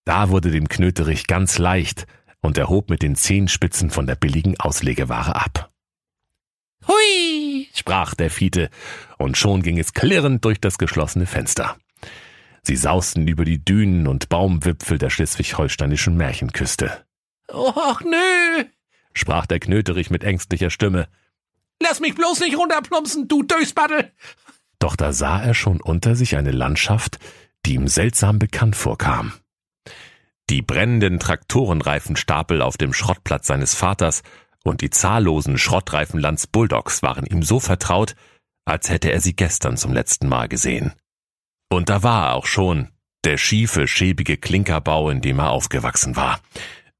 Da 0.05 0.29
wurde 0.29 0.51
dem 0.51 0.69
Knöterich 0.69 1.27
ganz 1.27 1.57
leicht, 1.57 2.05
und 2.41 2.57
er 2.57 2.69
hob 2.69 2.89
mit 2.89 3.01
den 3.01 3.15
Zehenspitzen 3.15 3.89
von 3.89 4.05
der 4.07 4.15
billigen 4.15 4.57
Auslegeware 4.59 5.35
ab. 5.35 5.71
Hui! 6.87 7.46
Sprach 7.79 8.15
der 8.15 8.29
Fiete, 8.29 8.69
und 9.17 9.37
schon 9.37 9.61
ging 9.61 9.77
es 9.79 9.93
klirrend 9.93 10.43
durch 10.45 10.59
das 10.59 10.77
geschlossene 10.77 11.25
Fenster. 11.25 11.77
Sie 12.61 12.75
sausten 12.75 13.27
über 13.27 13.45
die 13.45 13.63
Dünen 13.63 14.07
und 14.07 14.29
Baumwipfel 14.29 14.97
der 14.97 15.09
schleswig-holsteinischen 15.09 16.17
Märchenküste. 16.17 17.05
Och, 17.49 18.01
nö. 18.01 18.65
sprach 19.13 19.45
der 19.45 19.59
Knöterich 19.59 20.09
mit 20.09 20.23
ängstlicher 20.23 20.69
Stimme. 20.69 21.07
Lass 21.81 21.99
mich 21.99 22.15
bloß 22.15 22.41
nicht 22.41 22.57
runterplumpsen, 22.57 23.27
du 23.27 23.43
Dösbattel. 23.43 24.11
Doch 24.79 24.95
da 24.95 25.13
sah 25.13 25.41
er 25.41 25.53
schon 25.53 25.81
unter 25.81 26.15
sich 26.15 26.35
eine 26.35 26.51
Landschaft, 26.51 27.19
die 27.65 27.75
ihm 27.75 27.87
seltsam 27.87 28.39
bekannt 28.39 28.75
vorkam. 28.75 29.33
Die 30.49 30.61
brennenden 30.61 31.19
Traktorenreifenstapel 31.19 32.61
auf 32.61 32.77
dem 32.77 32.93
Schrottplatz 32.93 33.47
seines 33.47 33.75
Vaters 33.75 34.23
und 34.67 34.81
die 34.81 34.89
zahllosen 34.89 35.57
Schrottreifenlands 35.57 36.47
Bulldogs 36.47 37.01
waren 37.01 37.25
ihm 37.25 37.41
so 37.41 37.59
vertraut, 37.59 38.15
als 38.65 38.89
hätte 38.89 39.11
er 39.11 39.21
sie 39.21 39.35
gestern 39.35 39.77
zum 39.77 39.93
letzten 39.93 40.27
Mal 40.27 40.49
gesehen. 40.49 40.93
Und 41.69 41.89
da 41.89 42.03
war 42.03 42.27
er 42.27 42.35
auch 42.35 42.45
schon, 42.45 42.91
der 43.23 43.37
schiefe, 43.37 43.87
schäbige 43.87 44.37
Klinkerbau, 44.37 45.09
in 45.09 45.21
dem 45.21 45.39
er 45.39 45.51
aufgewachsen 45.51 46.15
war. 46.15 46.41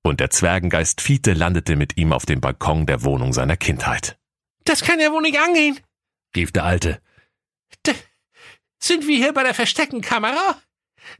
Und 0.01 0.21
der 0.21 0.29
Zwergengeist 0.29 1.01
Fiete 1.01 1.33
landete 1.33 1.75
mit 1.75 1.97
ihm 1.97 2.13
auf 2.13 2.25
dem 2.25 2.39
Balkon 2.39 2.85
der 2.85 3.03
Wohnung 3.03 3.33
seiner 3.33 3.57
Kindheit. 3.57 4.17
Das 4.63 4.81
kann 4.81 4.99
ja 4.99 5.11
wohl 5.11 5.21
nicht 5.21 5.39
angehen. 5.39 5.77
rief 6.35 6.53
der 6.53 6.63
Alte. 6.63 7.01
Da 7.83 7.91
sind 8.79 9.07
wir 9.07 9.17
hier 9.17 9.33
bei 9.33 9.43
der 9.43 9.53
Versteckenkamera? 9.53 10.61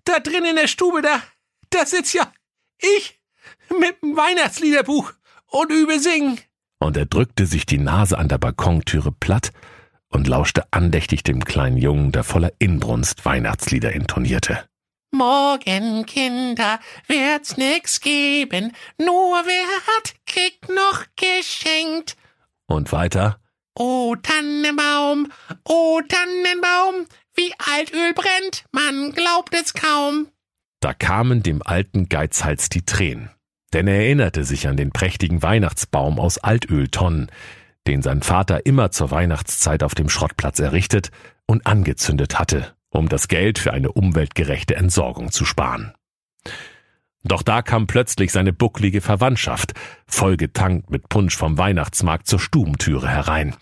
Da 0.05 0.19
drin 0.19 0.45
in 0.45 0.55
der 0.55 0.67
Stube, 0.67 1.01
da, 1.01 1.21
da 1.69 1.85
sitzt 1.85 2.13
ja 2.13 2.31
ich 2.79 3.19
mit 3.69 4.01
dem 4.01 4.15
Weihnachtsliederbuch 4.15 5.13
und 5.47 5.71
übe 5.71 5.99
singen. 5.99 6.39
Und 6.79 6.95
er 6.97 7.05
drückte 7.05 7.45
sich 7.45 7.65
die 7.65 7.79
Nase 7.79 8.17
an 8.17 8.27
der 8.27 8.37
Balkontüre 8.37 9.11
platt 9.11 9.51
und 10.09 10.27
lauschte 10.27 10.65
andächtig 10.71 11.23
dem 11.23 11.43
kleinen 11.43 11.77
Jungen, 11.77 12.11
der 12.11 12.23
voller 12.23 12.51
Inbrunst 12.59 13.25
Weihnachtslieder 13.25 13.91
intonierte. 13.93 14.63
Morgen, 15.11 16.05
Kinder, 16.05 16.79
wird's 17.07 17.57
nix 17.57 17.99
geben, 18.01 18.73
nur 18.97 19.41
wer 19.45 19.95
hat, 19.95 20.15
kriegt 20.25 20.69
noch 20.69 21.05
geschenkt. 21.15 22.15
Und 22.67 22.91
weiter, 22.91 23.39
O 23.79 24.15
Tannenbaum, 24.21 25.31
o 25.63 26.01
Tannenbaum, 26.07 27.05
wie 27.35 27.53
Altöl 27.73 28.13
brennt, 28.13 28.65
man 28.71 29.11
glaubt 29.13 29.53
es 29.53 29.73
kaum. 29.73 30.27
da 30.81 30.93
kamen 30.93 31.41
dem 31.43 31.61
alten 31.63 32.09
Geizhals 32.09 32.69
die 32.69 32.83
Tränen. 32.85 33.29
Denn 33.73 33.87
er 33.87 33.95
erinnerte 33.95 34.43
sich 34.43 34.67
an 34.67 34.77
den 34.77 34.91
prächtigen 34.91 35.41
Weihnachtsbaum 35.43 36.19
aus 36.19 36.37
Altöltonnen, 36.37 37.29
den 37.87 38.01
sein 38.01 38.21
Vater 38.21 38.65
immer 38.65 38.91
zur 38.91 39.11
Weihnachtszeit 39.11 39.83
auf 39.83 39.95
dem 39.95 40.09
Schrottplatz 40.09 40.59
errichtet 40.59 41.11
und 41.45 41.65
angezündet 41.65 42.39
hatte, 42.39 42.73
um 42.89 43.09
das 43.09 43.27
Geld 43.27 43.59
für 43.59 43.73
eine 43.73 43.91
umweltgerechte 43.91 44.75
Entsorgung 44.75 45.31
zu 45.31 45.45
sparen. 45.45 45.93
Doch 47.23 47.43
da 47.43 47.61
kam 47.61 47.87
plötzlich 47.87 48.31
seine 48.31 48.53
bucklige 48.53 49.01
Verwandtschaft, 49.01 49.73
vollgetankt 50.05 50.89
mit 50.89 51.09
Punsch 51.09 51.35
vom 51.35 51.57
Weihnachtsmarkt 51.57 52.27
zur 52.27 52.39
Stubentüre 52.39 53.09
herein. 53.09 53.55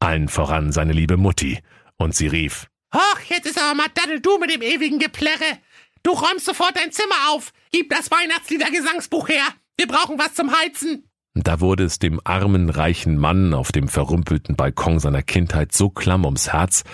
Allen 0.00 0.28
voran 0.28 0.72
seine 0.72 0.92
liebe 0.92 1.16
Mutti. 1.16 1.60
Und 1.96 2.14
sie 2.14 2.26
rief, 2.26 2.68
Ach, 2.90 3.20
jetzt 3.28 3.46
ist 3.46 3.58
aber 3.58 3.74
mal 3.74 3.88
Daddel 3.94 4.20
du 4.20 4.38
mit 4.38 4.52
dem 4.52 4.62
ewigen 4.62 4.98
Geplärre. 4.98 5.58
Du 6.02 6.10
räumst 6.12 6.46
sofort 6.46 6.76
dein 6.76 6.92
Zimmer 6.92 7.30
auf. 7.30 7.52
Gib 7.70 7.90
das 7.90 8.10
Weihnachtsliedergesangsbuch 8.10 9.28
her. 9.28 9.44
Wir 9.76 9.86
brauchen 9.86 10.18
was 10.18 10.34
zum 10.34 10.52
Heizen. 10.56 11.08
Da 11.34 11.60
wurde 11.60 11.84
es 11.84 11.98
dem 11.98 12.20
armen, 12.24 12.68
reichen 12.68 13.16
Mann 13.16 13.54
auf 13.54 13.72
dem 13.72 13.88
verrümpelten 13.88 14.54
Balkon 14.54 14.98
seiner 14.98 15.22
Kindheit 15.22 15.72
so 15.72 15.88
klamm 15.88 16.24
ums 16.24 16.52
Herz, 16.52 16.84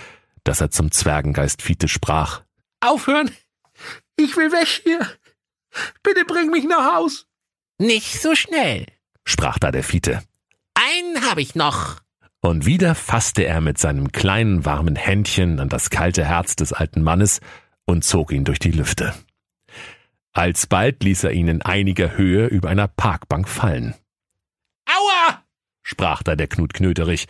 dass 0.43 0.61
er 0.61 0.71
zum 0.71 0.91
Zwergengeist 0.91 1.61
Fiete 1.61 1.87
sprach. 1.87 2.43
Aufhören. 2.79 3.31
Ich 4.15 4.37
will 4.37 4.51
weg 4.51 4.67
hier. 4.83 5.05
Bitte 6.03 6.23
bring 6.25 6.49
mich 6.51 6.65
nach 6.65 6.93
Haus. 6.93 7.27
Nicht 7.77 8.21
so 8.21 8.35
schnell. 8.35 8.85
sprach 9.25 9.59
da 9.59 9.71
der 9.71 9.83
Fiete. 9.83 10.23
Einen 10.73 11.29
habe 11.29 11.41
ich 11.41 11.55
noch. 11.55 11.97
Und 12.41 12.65
wieder 12.65 12.95
fasste 12.95 13.43
er 13.43 13.59
mit 13.59 13.77
seinem 13.77 14.13
kleinen, 14.13 14.63
warmen 14.63 14.95
Händchen 14.95 15.59
an 15.59 15.67
das 15.67 15.89
kalte 15.89 16.23
Herz 16.25 16.55
des 16.55 16.71
alten 16.71 17.01
Mannes 17.01 17.41
und 17.89 18.03
zog 18.03 18.31
ihn 18.31 18.45
durch 18.45 18.59
die 18.59 18.71
Lüfte. 18.71 19.15
Alsbald 20.31 21.03
ließ 21.03 21.23
er 21.23 21.31
ihn 21.31 21.47
in 21.47 21.61
einiger 21.63 22.15
Höhe 22.15 22.45
über 22.45 22.69
einer 22.69 22.87
Parkbank 22.87 23.49
fallen. 23.49 23.95
Aua! 24.85 25.43
sprach 25.81 26.21
da 26.21 26.35
der 26.35 26.47
Knut 26.47 26.73
Knöterich, 26.73 27.27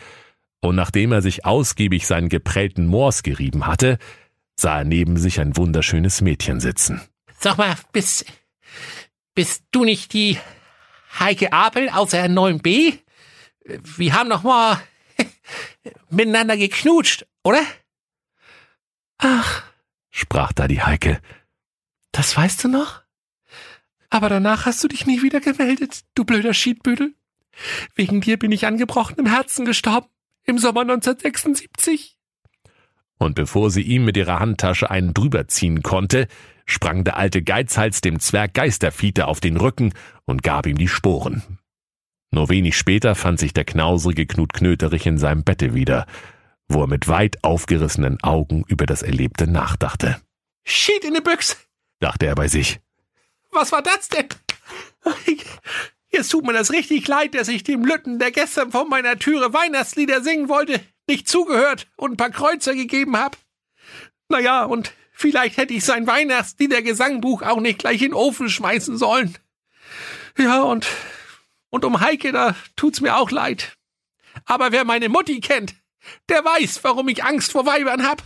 und 0.61 0.75
nachdem 0.75 1.13
er 1.13 1.21
sich 1.21 1.45
ausgiebig 1.45 2.05
seinen 2.05 2.27
geprellten 2.27 2.85
Moors 2.85 3.23
gerieben 3.23 3.65
hatte, 3.65 3.97
sah 4.57 4.79
er 4.79 4.83
neben 4.83 5.15
sich 5.15 5.39
ein 5.39 5.55
wunderschönes 5.55 6.19
Mädchen 6.19 6.59
sitzen. 6.59 7.01
Sag 7.39 7.57
mal, 7.57 7.77
bist, 7.93 8.25
bist 9.33 9.63
du 9.71 9.85
nicht 9.85 10.11
die 10.11 10.37
Heike 11.17 11.53
Apel 11.53 11.87
aus 11.87 12.09
der 12.09 12.29
9b? 12.29 12.99
Wir 13.63 14.13
haben 14.13 14.27
noch 14.27 14.43
mal 14.43 14.77
miteinander 16.09 16.57
geknutscht, 16.57 17.25
oder? 17.45 17.61
Ach, 19.19 19.63
sprach 20.11 20.53
da 20.53 20.67
die 20.67 20.81
Heike. 20.81 21.21
das 22.11 22.35
weißt 22.35 22.63
du 22.63 22.67
noch? 22.67 23.03
Aber 24.09 24.29
danach 24.29 24.65
hast 24.65 24.83
du 24.83 24.87
dich 24.87 25.05
nie 25.05 25.21
wieder 25.21 25.39
gemeldet, 25.39 26.01
du 26.15 26.25
blöder 26.25 26.53
Schiedbüdel. 26.53 27.13
Wegen 27.95 28.21
dir 28.21 28.37
bin 28.37 28.51
ich 28.51 28.65
an 28.65 28.77
gebrochenem 28.77 29.27
Herzen 29.27 29.65
gestorben. 29.65 30.07
Im 30.43 30.57
Sommer 30.57 30.81
1976. 30.81 32.17
Und 33.19 33.35
bevor 33.35 33.69
sie 33.69 33.81
ihm 33.81 34.05
mit 34.05 34.17
ihrer 34.17 34.39
Handtasche 34.39 34.89
einen 34.89 35.13
drüberziehen 35.13 35.83
konnte, 35.83 36.27
sprang 36.65 37.03
der 37.03 37.17
alte 37.17 37.43
Geizhals 37.43 38.01
dem 38.01 38.19
Zwerg 38.19 38.53
Geisterfiete 38.53 39.27
auf 39.27 39.41
den 39.41 39.57
Rücken 39.57 39.93
und 40.25 40.41
gab 40.41 40.65
ihm 40.65 40.77
die 40.77 40.87
Sporen. 40.87 41.59
Nur 42.31 42.49
wenig 42.49 42.77
später 42.77 43.15
fand 43.15 43.39
sich 43.39 43.53
der 43.53 43.65
knauserige 43.65 44.25
Knut 44.25 44.53
Knöterich 44.53 45.05
in 45.05 45.17
seinem 45.17 45.43
Bette 45.43 45.73
wieder, 45.73 46.05
wo 46.69 46.81
er 46.81 46.87
mit 46.87 47.07
weit 47.07 47.43
aufgerissenen 47.43 48.21
Augen 48.23 48.63
über 48.67 48.85
das 48.85 49.01
Erlebte 49.01 49.47
nachdachte. 49.47 50.21
Schied 50.63 51.03
in 51.03 51.15
die 51.15 51.21
Büchse. 51.21 51.55
Dachte 51.99 52.27
er 52.27 52.35
bei 52.35 52.47
sich. 52.47 52.79
Was 53.51 53.71
war 53.71 53.81
das 53.81 54.07
denn? 54.07 54.27
Jetzt 56.11 56.29
tut 56.29 56.45
mir 56.45 56.53
das 56.53 56.71
richtig 56.71 57.07
leid, 57.07 57.35
dass 57.35 57.47
ich 57.47 57.63
dem 57.63 57.83
Lütten, 57.83 58.19
der 58.19 58.31
gestern 58.31 58.71
vor 58.71 58.87
meiner 58.87 59.17
Türe 59.19 59.53
Weihnachtslieder 59.53 60.21
singen 60.21 60.49
wollte, 60.49 60.79
nicht 61.07 61.27
zugehört 61.27 61.87
und 61.97 62.11
ein 62.11 62.17
paar 62.17 62.31
Kreuzer 62.31 62.73
gegeben 62.73 63.17
hab. 63.17 63.37
Naja, 64.27 64.63
und 64.63 64.93
vielleicht 65.11 65.57
hätte 65.57 65.73
ich 65.73 65.83
sein 65.83 66.07
Weihnachtsliedergesangbuch 66.07 67.41
auch 67.41 67.59
nicht 67.59 67.79
gleich 67.79 68.01
in 68.01 68.09
den 68.09 68.13
Ofen 68.13 68.49
schmeißen 68.49 68.97
sollen. 68.97 69.37
Ja, 70.37 70.61
und, 70.61 70.87
und 71.69 71.83
um 71.85 71.99
Heike, 71.99 72.31
da 72.31 72.55
tut's 72.75 73.01
mir 73.01 73.17
auch 73.17 73.31
leid. 73.31 73.75
Aber 74.45 74.71
wer 74.71 74.85
meine 74.85 75.09
Mutti 75.09 75.41
kennt, 75.41 75.75
der 76.29 76.43
weiß, 76.43 76.83
warum 76.83 77.07
ich 77.09 77.23
Angst 77.23 77.51
vor 77.51 77.65
Weibern 77.65 78.07
hab. 78.07 78.23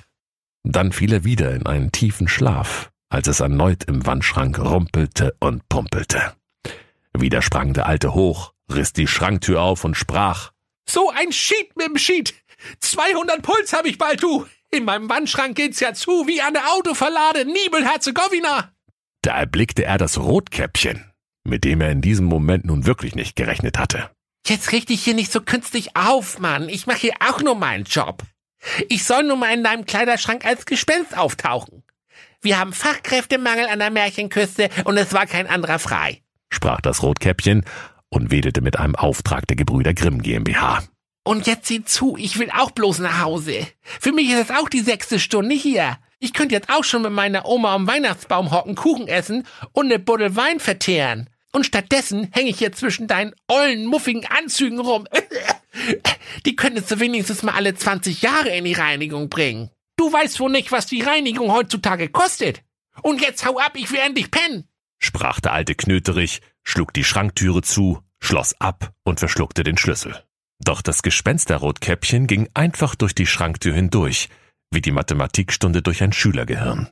Dann 0.64 0.92
fiel 0.92 1.14
er 1.14 1.24
wieder 1.24 1.54
in 1.54 1.66
einen 1.66 1.92
tiefen 1.92 2.28
Schlaf, 2.28 2.92
als 3.10 3.28
es 3.28 3.40
erneut 3.40 3.84
im 3.86 4.06
Wandschrank 4.06 4.58
rumpelte 4.60 5.36
und 5.40 5.68
pumpelte. 5.70 6.34
Wieder 7.18 7.42
sprang 7.42 7.74
der 7.74 7.86
Alte 7.86 8.14
hoch, 8.14 8.54
riss 8.72 8.94
die 8.94 9.08
Schranktür 9.08 9.62
auf 9.62 9.84
und 9.84 9.96
sprach, 9.96 10.52
So 10.88 11.12
ein 11.12 11.32
Schied 11.32 11.76
mit 11.76 11.88
dem 11.88 11.98
Schied. 11.98 12.34
200 12.80 13.42
Puls 13.42 13.74
hab 13.74 13.86
ich 13.86 13.98
bald, 13.98 14.24
du. 14.24 14.46
In 14.72 14.86
meinem 14.86 15.10
Wandschrank 15.10 15.56
geht's 15.56 15.80
ja 15.80 15.94
zu 15.94 16.26
wie 16.28 16.42
an 16.42 16.54
der 16.54 16.72
Autoverlade 16.74 17.46
Nibel-Herzegowina. 17.46 18.72
Da 19.22 19.38
erblickte 19.38 19.86
er 19.86 19.98
das 19.98 20.18
Rotkäppchen, 20.18 21.12
mit 21.44 21.64
dem 21.64 21.82
er 21.82 21.92
in 21.92 22.02
diesem 22.02 22.26
Moment 22.26 22.66
nun 22.66 22.86
wirklich 22.86 23.16
nicht 23.16 23.36
gerechnet 23.36 23.78
hatte. 23.78 24.10
Jetzt 24.46 24.72
richte 24.72 24.94
ich 24.94 25.04
hier 25.04 25.14
nicht 25.14 25.32
so 25.32 25.42
künstlich 25.42 25.96
auf, 25.96 26.40
Mann. 26.40 26.68
Ich 26.68 26.86
mache 26.86 27.00
hier 27.00 27.14
auch 27.26 27.42
nur 27.42 27.56
meinen 27.56 27.86
Job. 27.86 28.24
Ich 28.90 29.06
soll 29.06 29.24
nun 29.24 29.40
mal 29.40 29.54
in 29.54 29.64
deinem 29.64 29.86
Kleiderschrank 29.86 30.46
als 30.46 30.66
Gespenst 30.66 31.18
auftauchen. 31.18 31.84
Wir 32.42 32.60
haben 32.60 32.74
Fachkräftemangel 32.74 33.68
an 33.68 33.80
der 33.80 33.90
Märchenküste 33.90 34.70
und 34.84 34.98
es 34.98 35.14
war 35.14 35.28
kein 35.28 35.48
anderer 35.48 35.80
frei. 35.80 36.22
sprach 36.52 36.82
das 36.82 37.02
Rotkäppchen 37.02 37.66
und 38.10 38.32
wedelte 38.32 38.62
mit 38.62 38.78
einem 38.78 38.96
Auftrag 38.96 39.48
der 39.48 39.56
Gebrüder 39.56 39.94
Grimm 39.94 40.22
GmbH. 40.22 40.84
Und 41.24 41.48
jetzt 41.48 41.68
sieh 41.68 41.86
zu, 41.86 42.18
ich 42.18 42.38
will 42.38 42.52
auch 42.52 42.72
bloß 42.72 43.00
nach 43.00 43.22
Hause. 43.22 43.66
Für 43.82 44.12
mich 44.12 44.30
ist 44.30 44.50
es 44.50 44.56
auch 44.56 44.68
die 44.68 44.82
sechste 44.82 45.20
Stunde 45.20 45.56
hier. 45.56 45.98
Ich 46.20 46.34
könnte 46.34 46.54
jetzt 46.54 46.70
auch 46.70 46.84
schon 46.84 47.02
mit 47.02 47.14
meiner 47.14 47.46
Oma 47.46 47.74
am 47.74 47.88
Weihnachtsbaum 47.88 48.52
hocken, 48.52 48.76
Kuchen 48.76 49.08
essen 49.08 49.48
und 49.72 49.88
ne 49.88 50.00
Buddel 50.00 50.36
Wein 50.36 50.60
verteeren. 50.60 51.30
Und 51.56 51.66
stattdessen 51.66 52.30
hänge 52.32 52.50
ich 52.50 52.58
hier 52.58 52.72
zwischen 52.72 53.08
deinen 53.08 53.34
ollen, 53.48 53.86
muffigen 53.86 54.26
Anzügen 54.26 54.80
rum. 54.80 55.08
Die 56.46 56.56
könntest 56.56 56.92
du 56.92 57.00
wenigstens 57.00 57.44
mal 57.44 57.54
alle 57.54 57.76
20 57.76 58.22
Jahre 58.22 58.50
in 58.50 58.66
die 58.66 58.74
Reinigung 58.74 59.30
bringen. 59.30 59.70
Du 59.98 60.12
weißt 60.12 60.40
wohl 60.40 60.52
nicht, 60.52 60.72
was 60.72 60.88
die 60.88 61.02
Reinigung 61.02 61.52
heutzutage 61.52 62.10
kostet. 62.10 62.64
Und 63.02 63.22
jetzt 63.22 63.46
hau 63.46 63.58
ab, 63.60 63.74
ich 63.76 63.92
will 63.92 64.00
endlich 64.00 64.32
pennen. 64.32 64.68
sprach 65.00 65.40
der 65.40 65.54
alte 65.54 65.76
Knöterich, 65.76 66.42
schlug 66.64 66.94
die 66.94 67.04
Schranktüre 67.04 67.62
zu, 67.62 68.02
schloss 68.20 68.60
ab 68.60 68.92
und 69.04 69.20
verschluckte 69.20 69.64
den 69.64 69.78
Schlüssel. 69.78 70.24
Doch 70.60 70.82
das 70.82 71.04
Gespensterrotkäppchen 71.04 72.28
ging 72.28 72.50
einfach 72.54 72.96
durch 72.96 73.14
die 73.14 73.26
Schranktür 73.26 73.74
hindurch, 73.74 74.30
wie 74.72 74.82
die 74.82 74.92
Mathematikstunde 74.92 75.82
durch 75.82 76.02
ein 76.02 76.14
Schülergehirn. 76.14 76.90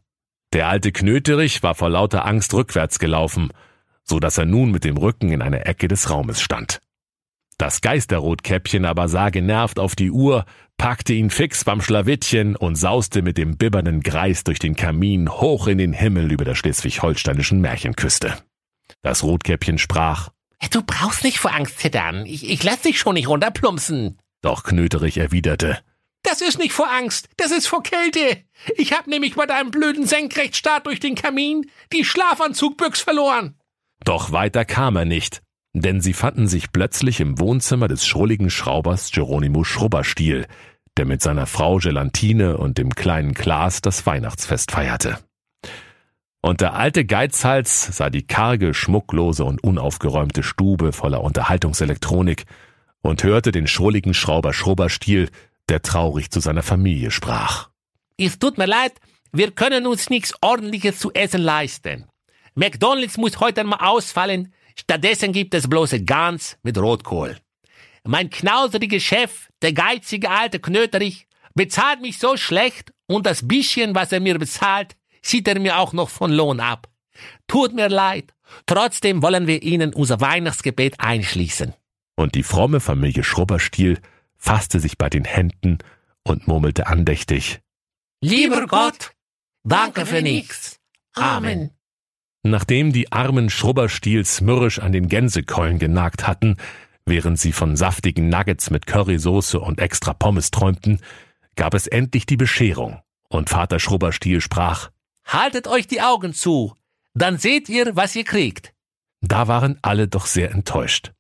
Der 0.53 0.67
alte 0.67 0.91
Knöterich 0.91 1.63
war 1.63 1.75
vor 1.75 1.89
lauter 1.89 2.25
Angst 2.25 2.53
rückwärts 2.53 2.99
gelaufen, 2.99 3.51
so 4.03 4.19
dass 4.19 4.37
er 4.37 4.45
nun 4.45 4.71
mit 4.71 4.83
dem 4.83 4.97
Rücken 4.97 5.31
in 5.31 5.41
einer 5.41 5.65
Ecke 5.65 5.87
des 5.87 6.09
Raumes 6.09 6.41
stand. 6.41 6.79
Das 7.57 7.81
Geisterrotkäppchen 7.81 8.85
aber 8.85 9.07
sah 9.07 9.29
genervt 9.29 9.77
auf 9.77 9.95
die 9.95 10.09
Uhr, 10.09 10.45
packte 10.77 11.13
ihn 11.13 11.29
fix 11.29 11.63
beim 11.63 11.81
Schlawittchen 11.81 12.55
und 12.55 12.75
sauste 12.75 13.21
mit 13.21 13.37
dem 13.37 13.55
bibbernden 13.55 14.01
Greis 14.01 14.43
durch 14.43 14.57
den 14.57 14.75
Kamin 14.75 15.29
hoch 15.29 15.67
in 15.67 15.77
den 15.77 15.93
Himmel 15.93 16.31
über 16.31 16.43
der 16.43 16.55
schleswig-holsteinischen 16.55 17.61
Märchenküste. 17.61 18.37
Das 19.03 19.23
Rotkäppchen 19.23 19.77
sprach, 19.77 20.29
Du 20.71 20.81
brauchst 20.83 21.23
nicht 21.23 21.39
vor 21.39 21.53
Angst 21.53 21.79
zittern. 21.79 22.25
Ich, 22.25 22.49
ich 22.49 22.63
lass 22.63 22.81
dich 22.81 22.99
schon 22.99 23.13
nicht 23.15 23.27
runterplumpsen. 23.27 24.17
doch 24.41 24.63
Knöterich 24.63 25.17
erwiderte, 25.17 25.79
Das 26.23 26.41
ist 26.41 26.57
nicht 26.59 26.71
vor 26.73 26.91
Angst, 26.91 27.29
das 27.37 27.51
ist 27.51 27.67
vor 27.67 27.83
Kälte. 27.83 28.43
Ich 28.77 28.93
hab 28.93 29.07
nämlich 29.07 29.35
bei 29.35 29.45
deinem 29.45 29.69
blöden 29.71 30.05
Senkrechtstart 30.07 30.85
durch 30.87 30.99
den 30.99 31.15
Kamin 31.15 31.69
die 31.93 32.05
Schlafanzugbüchs 32.05 33.01
verloren. 33.01 33.55
Doch 34.03 34.31
weiter 34.31 34.65
kam 34.65 34.95
er 34.95 35.05
nicht, 35.05 35.41
denn 35.73 36.01
sie 36.01 36.13
fanden 36.13 36.47
sich 36.47 36.71
plötzlich 36.71 37.19
im 37.19 37.39
Wohnzimmer 37.39 37.87
des 37.87 38.05
schrulligen 38.05 38.49
Schraubers 38.49 39.11
Geronimo 39.11 39.63
Schrubberstiel, 39.63 40.47
der 40.97 41.05
mit 41.05 41.21
seiner 41.21 41.45
Frau 41.45 41.77
Gelatine 41.77 42.57
und 42.57 42.77
dem 42.77 42.93
kleinen 42.93 43.33
Klaas 43.33 43.81
das 43.81 44.05
Weihnachtsfest 44.05 44.71
feierte. 44.71 45.19
Und 46.41 46.61
der 46.61 46.73
alte 46.73 47.05
Geizhals 47.05 47.95
sah 47.95 48.09
die 48.09 48.25
karge, 48.25 48.73
schmucklose 48.73 49.45
und 49.45 49.63
unaufgeräumte 49.63 50.41
Stube 50.41 50.91
voller 50.91 51.21
Unterhaltungselektronik 51.21 52.45
und 53.01 53.23
hörte 53.23 53.51
den 53.51 53.67
schrulligen 53.67 54.13
Schrauber 54.13 54.51
Schrubberstiel, 54.51 55.29
der 55.69 55.83
traurig 55.83 56.31
zu 56.31 56.39
seiner 56.39 56.63
Familie 56.63 57.11
sprach. 57.11 57.69
Es 58.17 58.39
tut 58.39 58.57
mir 58.57 58.65
leid, 58.65 58.93
wir 59.31 59.51
können 59.51 59.85
uns 59.85 60.09
nichts 60.09 60.33
ordentliches 60.41 60.99
zu 60.99 61.13
essen 61.13 61.41
leisten. 61.41 62.05
McDonald's 62.55 63.17
muss 63.17 63.39
heute 63.39 63.63
mal 63.63 63.77
ausfallen, 63.77 64.53
stattdessen 64.75 65.31
gibt 65.31 65.53
es 65.53 65.69
bloße 65.69 66.03
Gans 66.03 66.57
mit 66.63 66.77
Rotkohl. 66.77 67.37
Mein 68.03 68.29
knauseriger 68.29 68.99
Chef, 68.99 69.49
der 69.61 69.73
geizige 69.73 70.29
alte 70.29 70.59
Knöterich, 70.59 71.27
bezahlt 71.53 72.01
mich 72.01 72.17
so 72.17 72.35
schlecht 72.37 72.93
und 73.07 73.25
das 73.25 73.47
bisschen, 73.47 73.95
was 73.95 74.11
er 74.11 74.19
mir 74.19 74.37
bezahlt, 74.39 74.95
sieht 75.21 75.47
er 75.47 75.59
mir 75.59 75.77
auch 75.77 75.93
noch 75.93 76.09
von 76.09 76.31
Lohn 76.31 76.59
ab. 76.59 76.89
Tut 77.47 77.73
mir 77.73 77.89
leid, 77.89 78.33
trotzdem 78.65 79.21
wollen 79.21 79.47
wir 79.47 79.61
Ihnen 79.61 79.93
unser 79.93 80.19
Weihnachtsgebet 80.19 80.99
einschließen. 80.99 81.73
Und 82.15 82.35
die 82.35 82.43
fromme 82.43 82.79
Familie 82.79 83.23
Schrubberstiel 83.23 83.99
fasste 84.37 84.79
sich 84.79 84.97
bei 84.97 85.09
den 85.09 85.25
Händen 85.25 85.77
und 86.23 86.47
murmelte 86.47 86.87
andächtig, 86.87 87.59
Lieber 88.23 88.67
Gott, 88.67 89.13
danke 89.63 90.05
für 90.05 90.21
nichts. 90.21 90.79
Amen. 91.13 91.71
Nachdem 92.43 92.91
die 92.91 93.11
armen 93.11 93.49
Schrubberstiels 93.49 94.41
mürrisch 94.41 94.79
an 94.79 94.91
den 94.91 95.07
Gänsekeulen 95.07 95.77
genagt 95.77 96.27
hatten, 96.27 96.57
während 97.05 97.39
sie 97.39 97.51
von 97.51 97.75
saftigen 97.75 98.29
Nuggets 98.29 98.69
mit 98.71 98.87
Currysoße 98.87 99.59
und 99.59 99.79
extra 99.79 100.13
Pommes 100.13 100.49
träumten, 100.49 100.99
gab 101.55 101.73
es 101.73 101.87
endlich 101.87 102.25
die 102.25 102.37
Bescherung, 102.37 102.99
und 103.29 103.49
Vater 103.49 103.79
Schrubberstiel 103.79 104.41
sprach, 104.41 104.89
Haltet 105.25 105.67
euch 105.67 105.87
die 105.87 106.01
Augen 106.01 106.33
zu, 106.33 106.73
dann 107.13 107.37
seht 107.37 107.69
ihr, 107.69 107.95
was 107.95 108.15
ihr 108.15 108.23
kriegt. 108.23 108.73
da 109.21 109.47
waren 109.47 109.77
alle 109.81 110.07
doch 110.07 110.25
sehr 110.25 110.51
enttäuscht. 110.51 111.11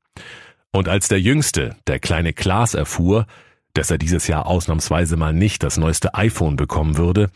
Und 0.71 0.87
als 0.87 1.07
der 1.07 1.19
Jüngste, 1.19 1.75
der 1.85 1.99
kleine 1.99 2.33
Klaas, 2.33 2.73
erfuhr, 2.73 3.27
dass 3.73 3.91
er 3.91 3.97
dieses 3.97 4.27
Jahr 4.27 4.47
ausnahmsweise 4.47 5.17
mal 5.17 5.33
nicht 5.33 5.63
das 5.63 5.77
neueste 5.77 6.15
iPhone 6.15 6.55
bekommen 6.55 6.97
würde, 6.97 7.29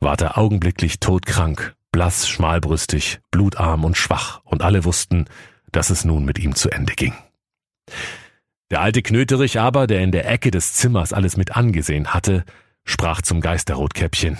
ward 0.00 0.20
er 0.20 0.36
augenblicklich 0.36 1.00
todkrank, 1.00 1.74
blass, 1.92 2.28
schmalbrüstig, 2.28 3.20
blutarm 3.30 3.84
und 3.84 3.96
schwach, 3.96 4.40
und 4.44 4.62
alle 4.62 4.84
wussten, 4.84 5.26
dass 5.70 5.90
es 5.90 6.04
nun 6.04 6.24
mit 6.24 6.38
ihm 6.38 6.54
zu 6.54 6.70
Ende 6.70 6.94
ging. 6.94 7.14
Der 8.70 8.80
alte 8.80 9.02
Knöterich 9.02 9.60
aber, 9.60 9.86
der 9.86 10.00
in 10.00 10.12
der 10.12 10.28
Ecke 10.28 10.50
des 10.50 10.72
Zimmers 10.72 11.12
alles 11.12 11.36
mit 11.36 11.56
angesehen 11.56 12.14
hatte, 12.14 12.44
sprach 12.84 13.20
zum 13.20 13.40
Geisterrotkäppchen. 13.40 14.38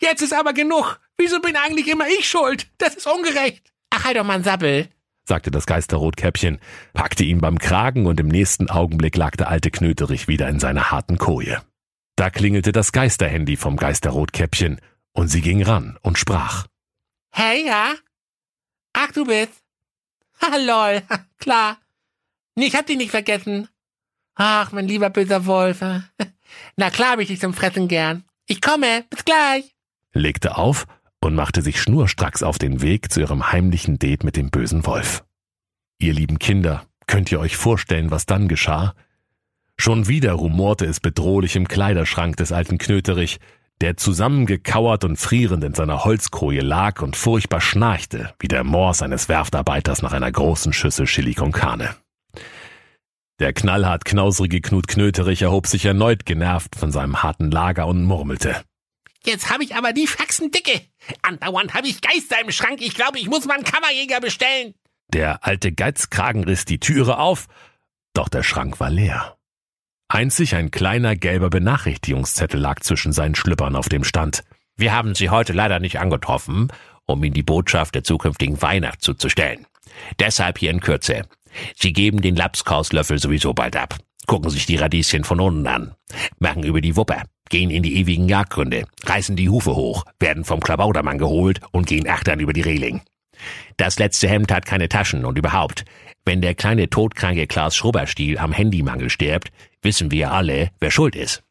Jetzt 0.00 0.22
ist 0.22 0.32
aber 0.32 0.52
genug. 0.52 1.00
Wieso 1.18 1.40
bin 1.40 1.56
eigentlich 1.56 1.88
immer 1.88 2.06
ich 2.18 2.28
schuld? 2.28 2.68
Das 2.78 2.94
ist 2.94 3.06
ungerecht. 3.06 3.72
Ach, 3.90 4.04
halt 4.04 4.16
doch 4.16 4.24
mal 4.24 4.42
Sappel. 4.42 4.88
sagte 5.28 5.50
das 5.50 5.66
Geisterrotkäppchen, 5.66 6.58
packte 6.94 7.24
ihn 7.24 7.40
beim 7.40 7.58
Kragen 7.58 8.06
und 8.06 8.18
im 8.18 8.28
nächsten 8.28 8.70
Augenblick 8.70 9.16
lag 9.16 9.36
der 9.36 9.48
alte 9.48 9.70
Knöterich 9.70 10.28
wieder 10.28 10.48
in 10.48 10.58
seiner 10.58 10.90
harten 10.90 11.18
Koje. 11.18 11.60
Da 12.16 12.30
klingelte 12.30 12.72
das 12.72 12.92
Geisterhandy 12.92 13.56
vom 13.56 13.76
Geisterrotkäppchen 13.76 14.80
und 15.12 15.28
sie 15.28 15.40
ging 15.40 15.62
ran 15.62 15.98
und 16.02 16.18
sprach. 16.18 16.66
Hey, 17.32 17.66
ja? 17.66 17.94
Ach, 18.92 19.10
du 19.12 19.24
bist. 19.24 19.52
Ha, 20.42 20.56
lol. 20.56 21.02
Klar. 21.38 21.78
Nee, 22.56 22.66
ich 22.66 22.74
hab 22.74 22.86
dich 22.86 22.96
nicht 22.96 23.12
vergessen. 23.12 23.68
Ach, 24.34 24.72
mein 24.72 24.88
lieber 24.88 25.08
böser 25.08 25.46
Wolf. 25.46 25.80
Na 26.76 26.90
klar 26.90 27.12
hab 27.12 27.20
ich 27.20 27.28
dich 27.28 27.38
zum 27.40 27.54
Fressen 27.54 27.86
gern. 27.86 28.24
Ich 28.46 28.60
komme. 28.60 29.04
Bis 29.08 29.24
gleich. 29.24 29.74
legte 30.12 30.56
auf 30.56 30.86
und 31.20 31.36
machte 31.36 31.62
sich 31.62 31.80
schnurstracks 31.80 32.42
auf 32.42 32.58
den 32.58 32.82
Weg 32.82 33.12
zu 33.12 33.20
ihrem 33.20 33.52
heimlichen 33.52 34.00
Date 34.00 34.24
mit 34.24 34.36
dem 34.36 34.50
bösen 34.50 34.84
Wolf. 34.84 35.22
Ihr 35.98 36.12
lieben 36.12 36.40
Kinder, 36.40 36.84
könnt 37.06 37.30
ihr 37.30 37.38
euch 37.38 37.56
vorstellen, 37.56 38.10
was 38.10 38.26
dann 38.26 38.48
geschah? 38.48 38.94
Schon 39.76 40.08
wieder 40.08 40.32
rumorte 40.32 40.86
es 40.86 40.98
bedrohlich 40.98 41.54
im 41.54 41.68
Kleiderschrank 41.68 42.36
des 42.36 42.50
alten 42.50 42.78
Knöterich, 42.78 43.38
der 43.82 43.96
zusammengekauert 43.96 45.04
und 45.04 45.16
frierend 45.16 45.64
in 45.64 45.74
seiner 45.74 46.04
Holzkoje 46.04 46.60
lag 46.60 47.02
und 47.02 47.16
furchtbar 47.16 47.60
schnarchte, 47.60 48.32
wie 48.38 48.46
der 48.46 48.62
Mors 48.62 49.02
eines 49.02 49.28
Werftarbeiters 49.28 50.02
nach 50.02 50.12
einer 50.12 50.30
großen 50.30 50.72
Schüssel 50.72 51.06
Chili 51.06 51.34
con 51.34 51.50
Carne. 51.50 51.96
Der 53.40 53.52
knallhart 53.52 54.04
knausrige 54.04 54.60
Knut 54.60 54.86
Knöterich 54.86 55.42
erhob 55.42 55.66
sich 55.66 55.84
erneut 55.84 56.24
genervt 56.24 56.76
von 56.76 56.92
seinem 56.92 57.24
harten 57.24 57.50
Lager 57.50 57.88
und 57.88 58.04
murmelte. 58.04 58.62
Jetzt 59.24 59.50
hab 59.50 59.60
ich 59.60 59.74
aber 59.74 59.92
die 59.92 60.06
Faxen 60.06 60.52
dicke. 60.52 60.80
Andauernd 61.22 61.74
hab 61.74 61.84
ich 61.84 62.00
Geister 62.00 62.40
im 62.40 62.52
Schrank. 62.52 62.80
Ich 62.80 62.94
glaube, 62.94 63.18
ich 63.18 63.28
muss 63.28 63.46
mal 63.46 63.54
einen 63.54 63.64
Kammerjäger 63.64 64.20
bestellen. 64.20 64.74
Der 65.12 65.44
alte 65.44 65.72
Geizkragen 65.72 66.44
riss 66.44 66.64
die 66.64 66.78
Türe 66.78 67.18
auf, 67.18 67.48
doch 68.14 68.28
der 68.28 68.44
Schrank 68.44 68.78
war 68.78 68.90
leer. 68.90 69.36
Einzig 70.12 70.54
ein 70.54 70.70
kleiner 70.70 71.16
gelber 71.16 71.48
Benachrichtigungszettel 71.48 72.60
lag 72.60 72.80
zwischen 72.80 73.12
seinen 73.12 73.34
Schlüppern 73.34 73.74
auf 73.74 73.88
dem 73.88 74.04
Stand. 74.04 74.44
Wir 74.76 74.92
haben 74.92 75.14
Sie 75.14 75.30
heute 75.30 75.54
leider 75.54 75.80
nicht 75.80 76.00
angetroffen, 76.00 76.68
um 77.06 77.24
Ihnen 77.24 77.32
die 77.32 77.42
Botschaft 77.42 77.94
der 77.94 78.04
zukünftigen 78.04 78.60
Weihnacht 78.60 79.00
zuzustellen. 79.00 79.66
Deshalb 80.20 80.58
hier 80.58 80.70
in 80.70 80.80
Kürze. 80.80 81.22
Sie 81.74 81.94
geben 81.94 82.20
den 82.20 82.36
Lapskauslöffel 82.36 83.18
sowieso 83.18 83.54
bald 83.54 83.74
ab. 83.74 83.96
Gucken 84.26 84.50
sich 84.50 84.66
die 84.66 84.76
Radieschen 84.76 85.24
von 85.24 85.40
unten 85.40 85.66
an. 85.66 85.94
Machen 86.38 86.62
über 86.62 86.82
die 86.82 86.94
Wupper. 86.94 87.22
Gehen 87.48 87.70
in 87.70 87.82
die 87.82 87.96
ewigen 87.96 88.28
Jagdgründe. 88.28 88.84
Reißen 89.06 89.34
die 89.34 89.48
Hufe 89.48 89.74
hoch. 89.74 90.04
Werden 90.20 90.44
vom 90.44 90.60
Klabautermann 90.60 91.16
geholt 91.16 91.60
und 91.70 91.86
gehen 91.86 92.06
achtern 92.06 92.38
über 92.38 92.52
die 92.52 92.60
Reling. 92.60 93.00
Das 93.78 93.98
letzte 93.98 94.28
Hemd 94.28 94.52
hat 94.52 94.66
keine 94.66 94.90
Taschen 94.90 95.24
und 95.24 95.38
überhaupt. 95.38 95.86
Wenn 96.26 96.42
der 96.42 96.54
kleine 96.54 96.90
todkranke 96.90 97.46
Klaas 97.46 97.74
Schrubberstiel 97.74 98.38
am 98.38 98.52
Handymangel 98.52 99.08
stirbt, 99.08 99.50
wissen 99.82 100.10
wir 100.10 100.32
alle, 100.32 100.70
wer 100.80 100.90
schuld 100.90 101.16
ist. 101.16 101.42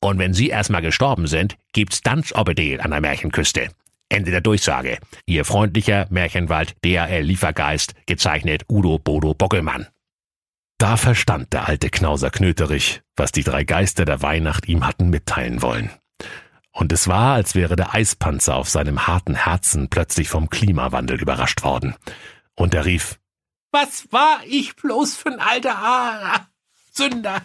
Und 0.00 0.18
wenn 0.18 0.34
Sie 0.34 0.48
erstmal 0.48 0.82
gestorben 0.82 1.26
sind, 1.26 1.56
gibt's 1.72 2.00
Danzobedel 2.00 2.80
an 2.80 2.90
der 2.90 3.00
Märchenküste. 3.00 3.68
Ende 4.08 4.30
der 4.30 4.40
Durchsage. 4.40 4.98
Ihr 5.24 5.44
freundlicher 5.44 6.06
Märchenwald 6.10 6.74
DHL 6.84 7.22
Liefergeist, 7.22 7.94
gezeichnet 8.06 8.64
Udo 8.68 8.98
Bodo 8.98 9.34
Bockelmann. 9.34 9.86
Da 10.76 10.96
verstand 10.96 11.52
der 11.52 11.68
alte 11.68 11.90
Knauser 11.90 12.30
Knöterich, 12.30 13.02
was 13.16 13.32
die 13.32 13.44
drei 13.44 13.64
Geister 13.64 14.04
der 14.04 14.20
Weihnacht 14.20 14.68
ihm 14.68 14.86
hatten 14.86 15.10
mitteilen 15.10 15.62
wollen. 15.62 15.90
Und 16.72 16.92
es 16.92 17.06
war, 17.06 17.34
als 17.34 17.54
wäre 17.54 17.76
der 17.76 17.94
Eispanzer 17.94 18.56
auf 18.56 18.68
seinem 18.68 19.06
harten 19.06 19.34
Herzen 19.34 19.88
plötzlich 19.88 20.28
vom 20.28 20.50
Klimawandel 20.50 21.20
überrascht 21.20 21.62
worden. 21.62 21.94
Und 22.54 22.74
er 22.74 22.84
rief, 22.84 23.18
Was 23.70 24.10
war 24.10 24.40
ich 24.46 24.74
bloß 24.76 25.16
für 25.16 25.30
ein 25.30 25.40
alter 25.40 25.76
ah, 25.78 26.48
Sünder? 26.92 27.42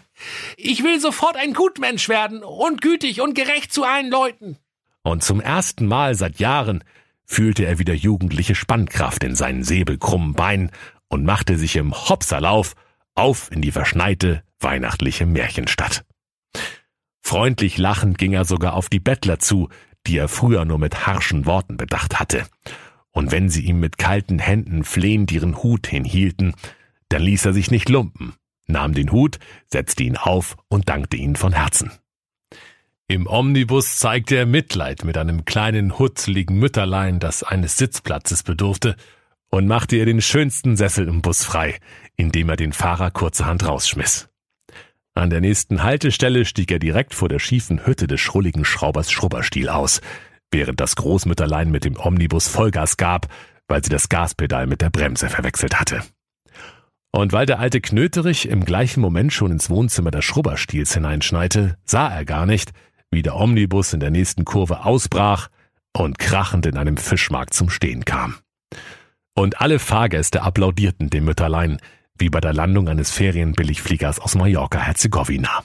Ich 0.57 0.83
will 0.83 0.99
sofort 0.99 1.35
ein 1.37 1.53
Gutmensch 1.53 2.09
werden 2.09 2.43
und 2.43 2.81
gütig 2.81 3.21
und 3.21 3.33
gerecht 3.33 3.73
zu 3.73 3.83
allen 3.83 4.09
Leuten. 4.09 4.57
und 5.03 5.23
zum 5.23 5.39
ersten 5.39 5.87
Mal 5.87 6.15
seit 6.15 6.39
Jahren 6.39 6.83
fühlte 7.23 7.65
er 7.65 7.79
wieder 7.79 7.93
jugendliche 7.93 8.55
Spannkraft 8.55 9.23
in 9.23 9.35
seinen 9.35 9.63
säbelkrummen 9.63 10.33
Beinen 10.33 10.71
und 11.07 11.23
machte 11.23 11.57
sich 11.57 11.75
im 11.77 11.93
Hopserlauf 11.93 12.73
auf 13.15 13.49
in 13.51 13.61
die 13.61 13.71
verschneite 13.71 14.43
weihnachtliche 14.59 15.25
Märchenstadt. 15.25 16.03
Freundlich 17.21 17.77
lachend 17.77 18.17
ging 18.17 18.33
er 18.33 18.45
sogar 18.45 18.73
auf 18.73 18.89
die 18.89 18.99
Bettler 18.99 19.39
zu, 19.39 19.69
die 20.05 20.17
er 20.17 20.27
früher 20.27 20.65
nur 20.65 20.77
mit 20.79 21.07
harschen 21.07 21.45
Worten 21.45 21.77
bedacht 21.77 22.19
hatte. 22.19 22.45
Und 23.11 23.31
wenn 23.31 23.49
sie 23.49 23.65
ihm 23.65 23.79
mit 23.79 23.97
kalten 23.97 24.39
Händen 24.39 24.83
flehend 24.83 25.31
ihren 25.31 25.63
Hut 25.63 25.87
hinhielten, 25.87 26.53
dann 27.09 27.21
ließ 27.21 27.45
er 27.45 27.53
sich 27.53 27.71
nicht 27.71 27.89
lumpen. 27.89 28.33
Nahm 28.67 28.93
den 28.93 29.11
Hut, 29.11 29.39
setzte 29.65 30.03
ihn 30.03 30.17
auf 30.17 30.55
und 30.67 30.89
dankte 30.89 31.17
ihnen 31.17 31.35
von 31.35 31.53
Herzen. 31.53 31.91
Im 33.09 33.25
Omnibus 33.25 33.99
zeigte 33.99 34.35
er 34.35 34.45
Mitleid 34.45 35.05
mit 35.05 35.17
einem 35.17 35.45
kleinen 35.45 35.97
hutzligen 35.97 36.59
Mütterlein, 36.59 37.19
das 37.19 37.41
eines 37.41 37.77
Sitzplatzes 37.77 38.43
bedurfte, 38.43 38.97
und 39.49 39.65
machte 39.65 39.95
ihr 39.95 40.05
den 40.05 40.21
schönsten 40.21 40.75
Sessel 40.75 41.07
im 41.07 41.21
Bus 41.21 41.45
frei, 41.45 41.79
indem 42.17 42.49
er 42.49 42.57
den 42.57 42.73
Fahrer 42.73 43.11
kurzerhand 43.11 43.65
rausschmiss. 43.65 44.27
An 45.13 45.29
der 45.29 45.39
nächsten 45.39 45.83
Haltestelle 45.83 46.45
stieg 46.45 46.69
er 46.69 46.79
direkt 46.79 47.15
vor 47.15 47.29
der 47.29 47.39
schiefen 47.39 47.85
Hütte 47.85 48.07
des 48.07 48.19
schrulligen 48.19 48.65
Schraubers 48.65 49.09
Schrubberstiel 49.09 49.69
aus, 49.69 50.01
während 50.51 50.81
das 50.81 50.95
Großmütterlein 50.97 51.71
mit 51.71 51.85
dem 51.85 51.97
Omnibus 51.97 52.47
Vollgas 52.47 52.97
gab, 52.97 53.27
weil 53.67 53.83
sie 53.83 53.89
das 53.89 54.09
Gaspedal 54.09 54.67
mit 54.67 54.81
der 54.81 54.89
Bremse 54.89 55.29
verwechselt 55.29 55.79
hatte. 55.79 56.01
Und 57.17 57.33
weil 57.33 57.47
der 57.47 57.57
alte 57.57 57.81
Knöterich 57.81 58.47
im 58.47 58.63
gleichen 58.63 59.01
Moment 59.01 59.33
schon 59.33 59.51
ins 59.51 59.71
Wohnzimmer 59.71 60.11
des 60.11 60.23
Schrubberstiels 60.23 60.93
hineinschneite, 60.93 61.75
sah 61.83 62.09
er 62.09 62.25
gar 62.25 62.45
nicht, 62.45 62.73
wie 63.09 63.23
der 63.23 63.35
Omnibus 63.35 63.91
in 63.91 63.99
der 63.99 64.11
nächsten 64.11 64.45
Kurve 64.45 64.85
ausbrach 64.85 65.47
und 65.93 66.19
krachend 66.19 66.67
in 66.67 66.77
einem 66.77 66.95
Fischmarkt 66.95 67.55
zum 67.55 67.71
Stehen 67.71 68.05
kam. 68.05 68.35
Und 69.33 69.61
alle 69.61 69.79
Fahrgäste 69.79 70.43
applaudierten 70.43 71.09
dem 71.09 71.25
Mütterlein, 71.25 71.79
wie 72.19 72.29
bei 72.29 72.39
der 72.39 72.53
Landung 72.53 72.87
eines 72.87 73.09
Ferienbilligfliegers 73.09 74.19
aus 74.19 74.35
Mallorca-Herzegowina. 74.35 75.63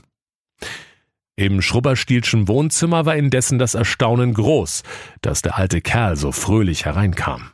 Im 1.36 1.60
Schrubberstielschen 1.60 2.48
Wohnzimmer 2.48 3.04
war 3.04 3.16
indessen 3.16 3.58
das 3.58 3.74
Erstaunen 3.74 4.32
groß, 4.32 4.84
dass 5.20 5.42
der 5.42 5.58
alte 5.58 5.82
Kerl 5.82 6.16
so 6.16 6.32
fröhlich 6.32 6.86
hereinkam. 6.86 7.50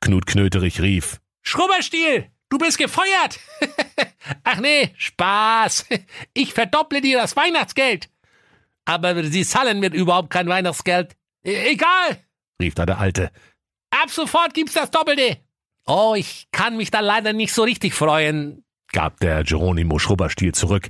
Knut 0.00 0.24
Knöterich 0.24 0.80
rief, 0.80 1.20
Schrubberstiel, 1.42 2.30
du 2.50 2.58
bist 2.58 2.76
gefeuert! 2.76 3.40
Ach 4.44 4.60
nee, 4.60 4.94
Spaß! 4.98 5.86
Ich 6.34 6.52
verdopple 6.52 7.00
dir 7.00 7.18
das 7.18 7.36
Weihnachtsgeld! 7.36 8.10
Aber 8.84 9.24
Sie 9.24 9.44
zahlen 9.44 9.80
mir 9.80 9.92
überhaupt 9.92 10.30
kein 10.30 10.48
Weihnachtsgeld. 10.48 11.16
E 11.44 11.70
egal, 11.70 12.18
rief 12.60 12.74
da 12.74 12.84
der 12.84 12.98
Alte. 12.98 13.30
Ab 13.90 14.10
sofort 14.10 14.52
gibt's 14.52 14.74
das 14.74 14.90
Doppelte. 14.90 15.38
Oh, 15.86 16.14
ich 16.16 16.48
kann 16.52 16.76
mich 16.76 16.90
da 16.90 17.00
leider 17.00 17.32
nicht 17.32 17.52
so 17.52 17.62
richtig 17.62 17.94
freuen, 17.94 18.64
gab 18.92 19.18
der 19.20 19.44
Geronimo 19.44 19.98
Schrubberstiel 19.98 20.52
zurück. 20.52 20.88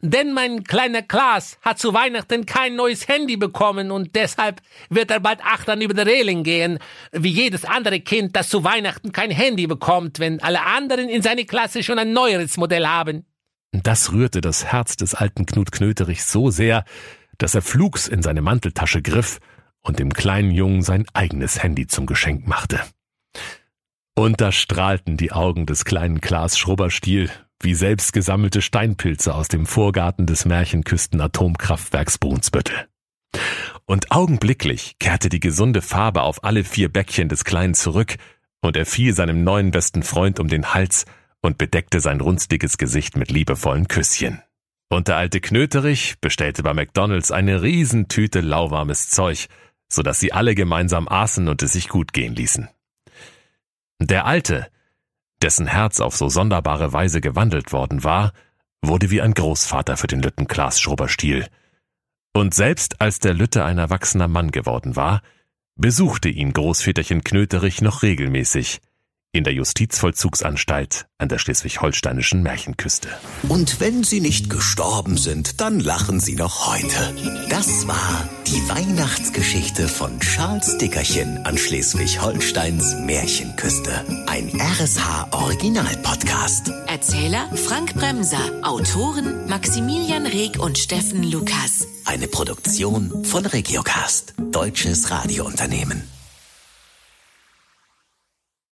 Denn 0.00 0.32
mein 0.32 0.62
kleiner 0.62 1.02
Klaas 1.02 1.58
hat 1.60 1.80
zu 1.80 1.92
Weihnachten 1.92 2.46
kein 2.46 2.76
neues 2.76 3.08
Handy 3.08 3.36
bekommen 3.36 3.90
und 3.90 4.14
deshalb 4.14 4.60
wird 4.90 5.10
er 5.10 5.18
bald 5.18 5.40
achtern 5.44 5.80
über 5.80 5.94
der 5.94 6.06
Reling 6.06 6.44
gehen, 6.44 6.78
wie 7.10 7.30
jedes 7.30 7.64
andere 7.64 7.98
Kind, 7.98 8.36
das 8.36 8.48
zu 8.48 8.62
Weihnachten 8.62 9.10
kein 9.10 9.32
Handy 9.32 9.66
bekommt, 9.66 10.20
wenn 10.20 10.40
alle 10.40 10.64
anderen 10.64 11.08
in 11.08 11.22
seine 11.22 11.46
Klasse 11.46 11.82
schon 11.82 11.98
ein 11.98 12.12
neueres 12.12 12.56
Modell 12.56 12.86
haben. 12.86 13.26
Das 13.72 14.12
rührte 14.12 14.40
das 14.40 14.66
Herz 14.66 14.96
des 14.96 15.14
alten 15.14 15.46
Knut 15.46 15.72
Knöterich 15.72 16.24
so 16.24 16.50
sehr, 16.50 16.84
dass 17.36 17.56
er 17.56 17.62
flugs 17.62 18.06
in 18.06 18.22
seine 18.22 18.40
Manteltasche 18.40 19.02
griff 19.02 19.40
und 19.80 19.98
dem 19.98 20.12
kleinen 20.12 20.52
Jungen 20.52 20.82
sein 20.82 21.06
eigenes 21.12 21.62
Handy 21.62 21.88
zum 21.88 22.06
Geschenk 22.06 22.46
machte. 22.46 22.80
Und 24.14 24.40
da 24.40 24.52
strahlten 24.52 25.16
die 25.16 25.32
Augen 25.32 25.66
des 25.66 25.84
kleinen 25.84 26.20
Klaas 26.20 26.56
Schrubberstiel 26.56 27.30
wie 27.60 27.74
selbst 27.74 28.12
gesammelte 28.12 28.62
Steinpilze 28.62 29.34
aus 29.34 29.48
dem 29.48 29.66
Vorgarten 29.66 30.26
des 30.26 30.44
Märchenküsten 30.44 31.20
Atomkraftwerks 31.20 32.18
Brunsbüttel. 32.18 32.88
Und 33.86 34.10
augenblicklich 34.10 34.96
kehrte 34.98 35.28
die 35.28 35.40
gesunde 35.40 35.82
Farbe 35.82 36.22
auf 36.22 36.44
alle 36.44 36.64
vier 36.64 36.90
Bäckchen 36.90 37.28
des 37.28 37.44
Kleinen 37.44 37.74
zurück, 37.74 38.16
und 38.60 38.76
er 38.76 38.86
fiel 38.86 39.14
seinem 39.14 39.44
neuen 39.44 39.70
besten 39.70 40.02
Freund 40.02 40.40
um 40.40 40.48
den 40.48 40.74
Hals 40.74 41.04
und 41.40 41.58
bedeckte 41.58 42.00
sein 42.00 42.20
runzliges 42.20 42.76
Gesicht 42.76 43.16
mit 43.16 43.30
liebevollen 43.30 43.88
Küsschen. 43.88 44.42
Und 44.88 45.08
der 45.08 45.16
alte 45.16 45.40
Knöterich 45.40 46.18
bestellte 46.20 46.62
bei 46.62 46.74
McDonalds 46.74 47.30
eine 47.30 47.62
Riesentüte 47.62 48.40
lauwarmes 48.40 49.10
Zeug, 49.10 49.48
so 49.88 50.02
dass 50.02 50.18
sie 50.18 50.32
alle 50.32 50.54
gemeinsam 50.54 51.08
aßen 51.08 51.48
und 51.48 51.62
es 51.62 51.72
sich 51.72 51.88
gut 51.88 52.12
gehen 52.12 52.34
ließen. 52.34 52.68
Der 54.00 54.26
Alte, 54.26 54.68
dessen 55.42 55.66
Herz 55.66 56.00
auf 56.00 56.16
so 56.16 56.28
sonderbare 56.28 56.92
Weise 56.92 57.20
gewandelt 57.20 57.72
worden 57.72 58.04
war, 58.04 58.32
wurde 58.82 59.10
wie 59.10 59.20
ein 59.22 59.34
Großvater 59.34 59.96
für 59.96 60.06
den 60.06 60.22
Lütten 60.22 60.46
Klaas 60.46 60.80
Schrubberstiel. 60.80 61.46
Und 62.34 62.54
selbst 62.54 63.00
als 63.00 63.18
der 63.18 63.34
Lütte 63.34 63.64
ein 63.64 63.78
erwachsener 63.78 64.28
Mann 64.28 64.50
geworden 64.50 64.96
war, 64.96 65.22
besuchte 65.76 66.28
ihn 66.28 66.52
Großväterchen 66.52 67.24
Knöterich 67.24 67.80
noch 67.82 68.02
regelmäßig, 68.02 68.80
in 69.32 69.44
der 69.44 69.52
Justizvollzugsanstalt 69.52 71.06
an 71.18 71.28
der 71.28 71.38
schleswig-holsteinischen 71.38 72.42
Märchenküste. 72.42 73.08
Und 73.48 73.78
wenn 73.80 74.02
sie 74.02 74.20
nicht 74.20 74.50
gestorben 74.50 75.16
sind, 75.16 75.60
dann 75.60 75.78
lachen 75.80 76.18
sie 76.20 76.34
noch 76.34 76.66
heute. 76.66 77.14
Das 77.50 77.86
war 77.86 78.28
die 78.46 78.66
Weihnachtsgeschichte 78.68 79.86
von 79.88 80.18
Charles 80.20 80.78
Dickerchen 80.78 81.44
an 81.44 81.58
Schleswig-Holsteins 81.58 82.94
Märchenküste. 83.04 84.04
Ein 84.26 84.50
RSH-Original-Podcast. 84.58 86.72
Erzähler 86.86 87.50
Frank 87.54 87.94
Bremser. 87.94 88.40
Autoren 88.62 89.46
Maximilian 89.46 90.24
Reg 90.26 90.58
und 90.58 90.78
Steffen 90.78 91.22
Lukas. 91.22 91.86
Eine 92.06 92.28
Produktion 92.28 93.24
von 93.24 93.44
Regiocast, 93.44 94.32
deutsches 94.50 95.10
Radiounternehmen. 95.10 96.17